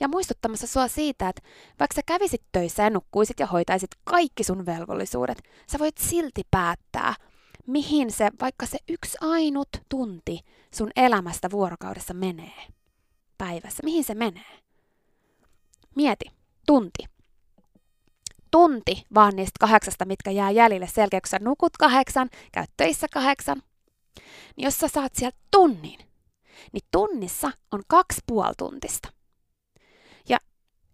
Ja 0.00 0.08
muistuttamassa 0.08 0.66
sua 0.66 0.88
siitä, 0.88 1.28
että 1.28 1.42
vaikka 1.80 1.94
sä 1.94 2.02
kävisit 2.06 2.42
töissä 2.52 2.82
ja 2.82 2.90
nukkuisit 2.90 3.40
ja 3.40 3.46
hoitaisit 3.46 3.90
kaikki 4.04 4.44
sun 4.44 4.66
velvollisuudet, 4.66 5.42
sä 5.72 5.78
voit 5.78 5.98
silti 5.98 6.42
päättää, 6.50 7.14
mihin 7.66 8.12
se, 8.12 8.30
vaikka 8.40 8.66
se 8.66 8.78
yksi 8.88 9.18
ainut 9.20 9.68
tunti 9.88 10.40
sun 10.74 10.90
elämästä 10.96 11.50
vuorokaudessa 11.50 12.14
menee. 12.14 12.66
Päivässä, 13.40 13.82
mihin 13.84 14.04
se 14.04 14.14
menee? 14.14 14.60
Mieti, 15.96 16.24
tunti. 16.66 17.04
Tunti 18.50 19.06
vaan 19.14 19.36
niistä 19.36 19.56
kahdeksasta, 19.60 20.04
mitkä 20.04 20.30
jää 20.30 20.50
jäljelle 20.50 20.86
selkeä, 20.86 21.20
kun 21.20 21.28
sä 21.28 21.38
nukut 21.40 21.76
kahdeksan, 21.76 22.30
käyt 22.52 22.70
töissä 22.76 23.06
kahdeksan. 23.12 23.62
Niin 24.56 24.64
jos 24.64 24.78
sä 24.78 24.88
saat 24.88 25.14
sieltä 25.14 25.36
tunnin, 25.50 25.98
niin 26.72 26.84
tunnissa 26.90 27.50
on 27.72 27.82
kaksi 27.88 28.20
puoli 28.26 28.54
tuntista. 28.58 29.08
Ja 30.28 30.38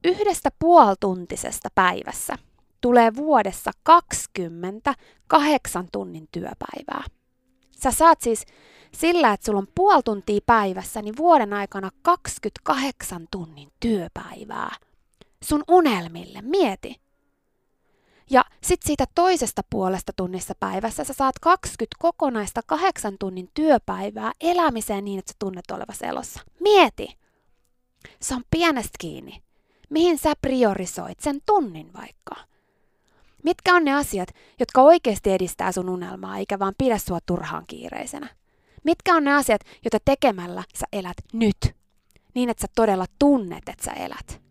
yhdestä 0.05 0.51
puolituntisesta 0.59 1.69
päivässä 1.75 2.39
tulee 2.81 3.17
vuodessa 3.17 3.71
28 3.83 5.89
tunnin 5.93 6.29
työpäivää. 6.33 7.05
Sä 7.83 7.91
saat 7.91 8.21
siis 8.21 8.45
sillä, 8.93 9.33
että 9.33 9.47
sulla 9.47 9.59
on 9.59 9.69
puoli 9.75 10.03
tuntia 10.03 10.41
päivässä, 10.47 11.03
niin 11.03 11.17
vuoden 11.17 11.53
aikana 11.53 11.91
28 12.03 13.27
tunnin 13.31 13.73
työpäivää. 13.81 14.77
Sun 15.43 15.65
unelmille, 15.69 16.43
mieti. 16.43 17.01
Ja 18.31 18.45
sit 18.63 18.83
siitä 18.83 19.05
toisesta 19.15 19.63
puolesta 19.71 20.13
tunnissa 20.17 20.55
päivässä 20.61 21.05
sä 21.05 21.13
saat 21.13 21.39
20 21.39 21.97
kokonaista 21.99 22.61
kahdeksan 22.67 23.17
tunnin 23.21 23.51
työpäivää 23.55 24.33
elämiseen 24.41 25.05
niin, 25.05 25.19
että 25.19 25.33
sä 25.33 25.37
tunnet 25.39 25.71
olevasi 25.71 26.07
elossa. 26.07 26.41
Mieti! 26.61 27.09
Se 28.23 28.35
on 28.35 28.43
pienestä 28.51 28.97
kiinni. 28.99 29.43
Mihin 29.91 30.19
sä 30.19 30.33
priorisoit 30.43 31.21
sen 31.21 31.41
tunnin 31.47 31.93
vaikka? 31.93 32.56
Mitkä 33.47 33.75
on 33.75 33.85
ne 33.85 33.95
asiat, 33.95 34.29
jotka 34.61 34.83
oikeasti 34.83 35.33
edistää 35.33 35.73
sun 35.73 35.89
unelmaa, 35.89 36.39
eikä 36.39 36.59
vaan 36.59 36.75
pidä 36.79 36.99
sua 36.99 37.19
turhaan 37.27 37.65
kiireisenä? 37.67 38.29
Mitkä 38.85 39.15
on 39.15 39.25
ne 39.25 39.35
asiat, 39.35 39.61
joita 39.85 39.99
tekemällä 40.05 40.65
sä 40.75 40.87
elät 40.93 41.17
nyt? 41.33 41.57
Niin, 42.35 42.51
että 42.51 42.61
sä 42.61 42.67
todella 42.75 43.07
tunnet, 43.19 43.69
että 43.69 43.85
sä 43.85 43.93
elät. 43.93 44.43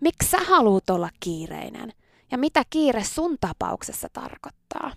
Miksi 0.00 0.30
sä 0.30 0.38
haluut 0.38 0.90
olla 0.90 1.10
kiireinen? 1.20 1.92
Ja 2.30 2.38
mitä 2.38 2.62
kiire 2.70 3.04
sun 3.04 3.36
tapauksessa 3.40 4.08
tarkoittaa? 4.12 4.92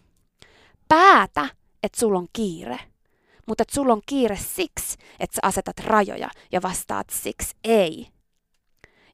Päätä, 0.87 1.49
että 1.83 1.99
sulla 1.99 2.19
on 2.19 2.27
kiire. 2.33 2.79
Mutta 3.47 3.61
että 3.61 3.75
sulla 3.75 3.93
on 3.93 4.01
kiire 4.05 4.35
siksi, 4.35 4.97
että 5.19 5.35
sä 5.35 5.39
asetat 5.41 5.79
rajoja 5.79 6.29
ja 6.51 6.61
vastaat 6.61 7.09
siksi 7.09 7.55
ei 7.63 8.07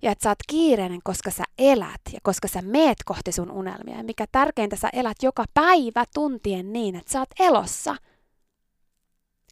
ja 0.01 0.11
että 0.11 0.23
sä 0.23 0.29
oot 0.29 0.39
kiireinen, 0.47 0.99
koska 1.03 1.31
sä 1.31 1.43
elät 1.57 2.01
ja 2.13 2.19
koska 2.23 2.47
sä 2.47 2.61
meet 2.61 2.97
kohti 3.05 3.31
sun 3.31 3.51
unelmia. 3.51 3.97
Ja 3.97 4.03
mikä 4.03 4.25
tärkeintä, 4.31 4.75
sä 4.75 4.89
elät 4.93 5.17
joka 5.23 5.45
päivä 5.53 6.05
tuntien 6.13 6.73
niin, 6.73 6.95
että 6.95 7.11
sä 7.11 7.19
oot 7.19 7.29
elossa. 7.39 7.95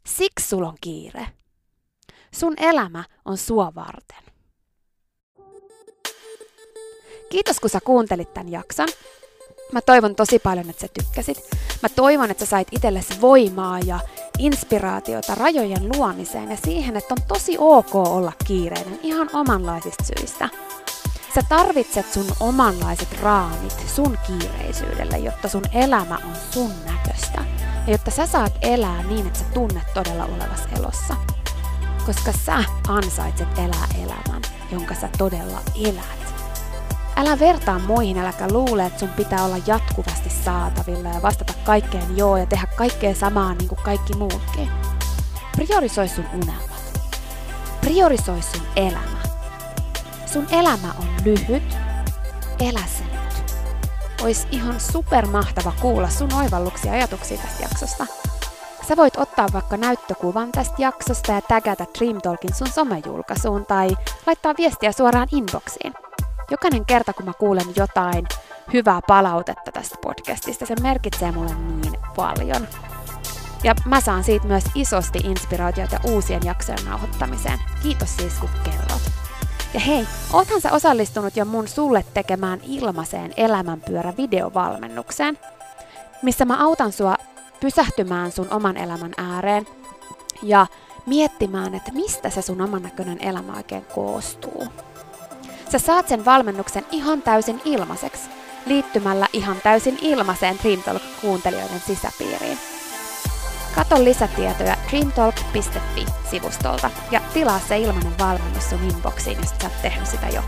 Siksi 0.06 0.48
sulla 0.48 0.68
on 0.68 0.78
kiire. 0.82 1.28
Sun 2.34 2.54
elämä 2.58 3.04
on 3.26 3.38
sua 3.38 3.72
varten. 3.76 4.24
Kiitos 7.30 7.60
kun 7.60 7.70
sä 7.70 7.80
kuuntelit 7.86 8.34
tämän 8.34 8.52
jakson. 8.52 8.88
Mä 9.72 9.82
toivon 9.82 10.16
tosi 10.16 10.40
paljon, 10.40 10.70
että 10.70 10.82
sä 10.82 10.88
tykkäsit. 10.94 11.38
Mä 11.84 11.90
toivon, 11.90 12.32
että 12.32 12.46
sä 12.46 12.50
sait 12.50 12.68
itsellesi 12.72 13.22
voimaa 13.22 13.80
ja 13.80 14.00
inspiraatiota 14.39 15.36
rajojen 15.36 15.89
luomiseen 15.95 16.52
ja 16.52 16.58
siihen, 16.65 16.97
että 16.97 17.13
on 17.13 17.28
tosi 17.28 17.56
ok 17.60 17.95
olla 17.95 18.32
kiireinen 18.47 18.99
ihan 19.04 19.30
omanlaisista 19.34 20.04
syistä. 20.04 20.49
Sä 21.36 21.41
tarvitset 21.49 22.13
sun 22.13 22.25
omanlaiset 22.39 23.21
raamit 23.21 23.75
sun 23.95 24.17
kiireisyydelle, 24.28 25.17
jotta 25.17 25.47
sun 25.47 25.63
elämä 25.73 26.15
on 26.15 26.36
sun 26.52 26.71
näköistä. 26.86 27.41
Ja 27.88 27.91
jotta 27.91 28.12
sä 28.12 28.25
saat 28.25 28.54
elää 28.62 29.04
niin, 29.04 29.28
että 29.28 29.39
sä 29.39 29.45
tunnet 29.54 29.93
todella 29.93 30.25
olevas 30.25 30.67
elossa. 30.78 31.15
Koska 32.06 32.32
sä 32.45 32.63
ansaitset 32.88 33.47
elää 33.58 33.88
elämän, 34.04 34.41
jonka 34.71 34.95
sä 34.95 35.10
todella 35.17 35.62
elät. 35.86 36.29
Älä 37.15 37.39
vertaa 37.39 37.80
muihin, 37.80 38.17
äläkä 38.17 38.48
luule, 38.52 38.86
että 38.86 39.00
sun 39.00 39.10
pitää 39.10 39.45
olla 39.45 39.58
jatkuvasti 39.67 40.30
saatavilla 40.30 41.10
ja 41.10 41.22
vastata 41.22 41.54
kaikkeen 41.65 42.17
joo 42.17 42.38
ja 42.38 42.45
tehdä 42.45 42.67
kaikkea 42.76 43.15
samaa 43.15 43.54
niin 43.54 43.67
kuin 43.67 43.80
kaikki 43.84 44.13
muutkin. 44.13 44.69
Priorisoi 45.56 46.08
sun 46.08 46.26
unelmat. 46.34 47.02
Priorisoi 47.82 48.41
sun 48.41 48.62
elämä. 48.76 49.19
Sun 50.26 50.48
elämä 50.52 50.93
on 51.00 51.08
lyhyt. 51.26 51.78
Elä 52.60 52.84
se 52.98 53.04
nyt. 53.04 53.56
Ois 54.24 54.48
ihan 54.52 54.80
supermahtava 54.80 55.74
kuulla 55.82 56.10
sun 56.10 56.34
oivalluksia 56.34 56.91
ajatuksia 56.91 57.38
tästä 57.38 57.63
jaksosta. 57.63 58.06
Sä 58.88 58.98
voit 58.98 59.17
ottaa 59.17 59.48
vaikka 59.54 59.78
näyttökuvan 59.78 60.52
tästä 60.52 60.76
jaksosta 60.78 61.32
ja 61.32 61.41
tägätä 61.41 61.86
Dream 61.98 62.22
Talkin 62.22 62.54
sun 62.54 62.67
somejulkaisuun 62.67 63.65
tai 63.65 63.89
laittaa 64.28 64.54
viestiä 64.58 64.91
suoraan 64.91 65.28
inboxiin 65.32 65.93
jokainen 66.52 66.86
kerta, 66.86 67.14
kun 67.14 67.26
mä 67.26 67.34
kuulen 67.34 67.66
jotain 67.76 68.28
hyvää 68.74 69.02
palautetta 69.08 69.72
tästä 69.72 69.98
podcastista, 70.02 70.66
se 70.66 70.76
merkitsee 70.82 71.32
mulle 71.32 71.56
niin 71.56 71.94
paljon. 72.16 72.68
Ja 73.64 73.76
mä 73.86 74.02
saan 74.02 74.24
siitä 74.24 74.48
myös 74.48 74.64
isosti 74.76 75.20
inspiraatiota 75.24 76.00
uusien 76.04 76.42
jaksojen 76.46 76.86
nauhoittamiseen. 76.86 77.60
Kiitos 77.84 78.16
siis, 78.18 78.34
kun 78.34 78.50
kerrot. 78.64 79.02
Ja 79.74 79.80
hei, 79.80 80.08
oothan 80.34 80.62
sä 80.62 80.72
osallistunut 80.72 81.38
jo 81.38 81.46
mun 81.46 81.68
sulle 81.68 82.06
tekemään 82.14 82.60
ilmaiseen 82.64 83.34
elämänpyörä 83.38 84.14
videovalmennukseen, 84.18 85.38
missä 86.22 86.46
mä 86.46 86.64
autan 86.64 86.92
sua 86.92 87.16
pysähtymään 87.60 88.32
sun 88.32 88.48
oman 88.52 88.78
elämän 88.78 89.14
ääreen 89.18 89.68
ja 90.44 90.68
miettimään, 91.06 91.76
että 91.76 91.92
mistä 91.92 92.30
se 92.30 92.42
sun 92.42 92.62
oman 92.62 92.84
näköinen 92.84 93.22
elämä 93.22 93.54
oikein 93.54 93.86
koostuu. 93.86 94.68
Sä 95.71 95.79
saat 95.79 96.08
sen 96.08 96.25
valmennuksen 96.25 96.86
ihan 96.91 97.21
täysin 97.21 97.62
ilmaiseksi 97.65 98.29
liittymällä 98.65 99.27
ihan 99.34 99.58
täysin 99.63 99.97
ilmaiseen 100.01 100.60
Dreamtalk-kuuntelijoiden 100.63 101.79
sisäpiiriin. 101.88 102.58
Kato 103.75 104.03
lisätietoja 104.03 104.77
dreamtalk.fi-sivustolta 104.89 106.89
ja 107.12 107.21
tilaa 107.34 107.60
se 107.67 107.77
ilmainen 107.77 108.19
valmennus 108.19 108.69
sun 108.69 108.84
inboxiin, 108.84 109.38
jos 109.38 109.49
sä 109.49 109.55
oot 109.63 109.82
tehnyt 109.82 110.08
sitä 110.08 110.29
jo. 110.29 110.41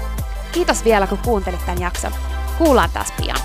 Kiitos 0.51 0.85
vielä, 0.85 1.07
kun 1.07 1.17
kuuntelit 1.17 1.65
tämän 1.65 1.81
jakson. 1.81 2.11
Kuullaan 2.57 2.89
taas 2.93 3.13
pian. 3.21 3.37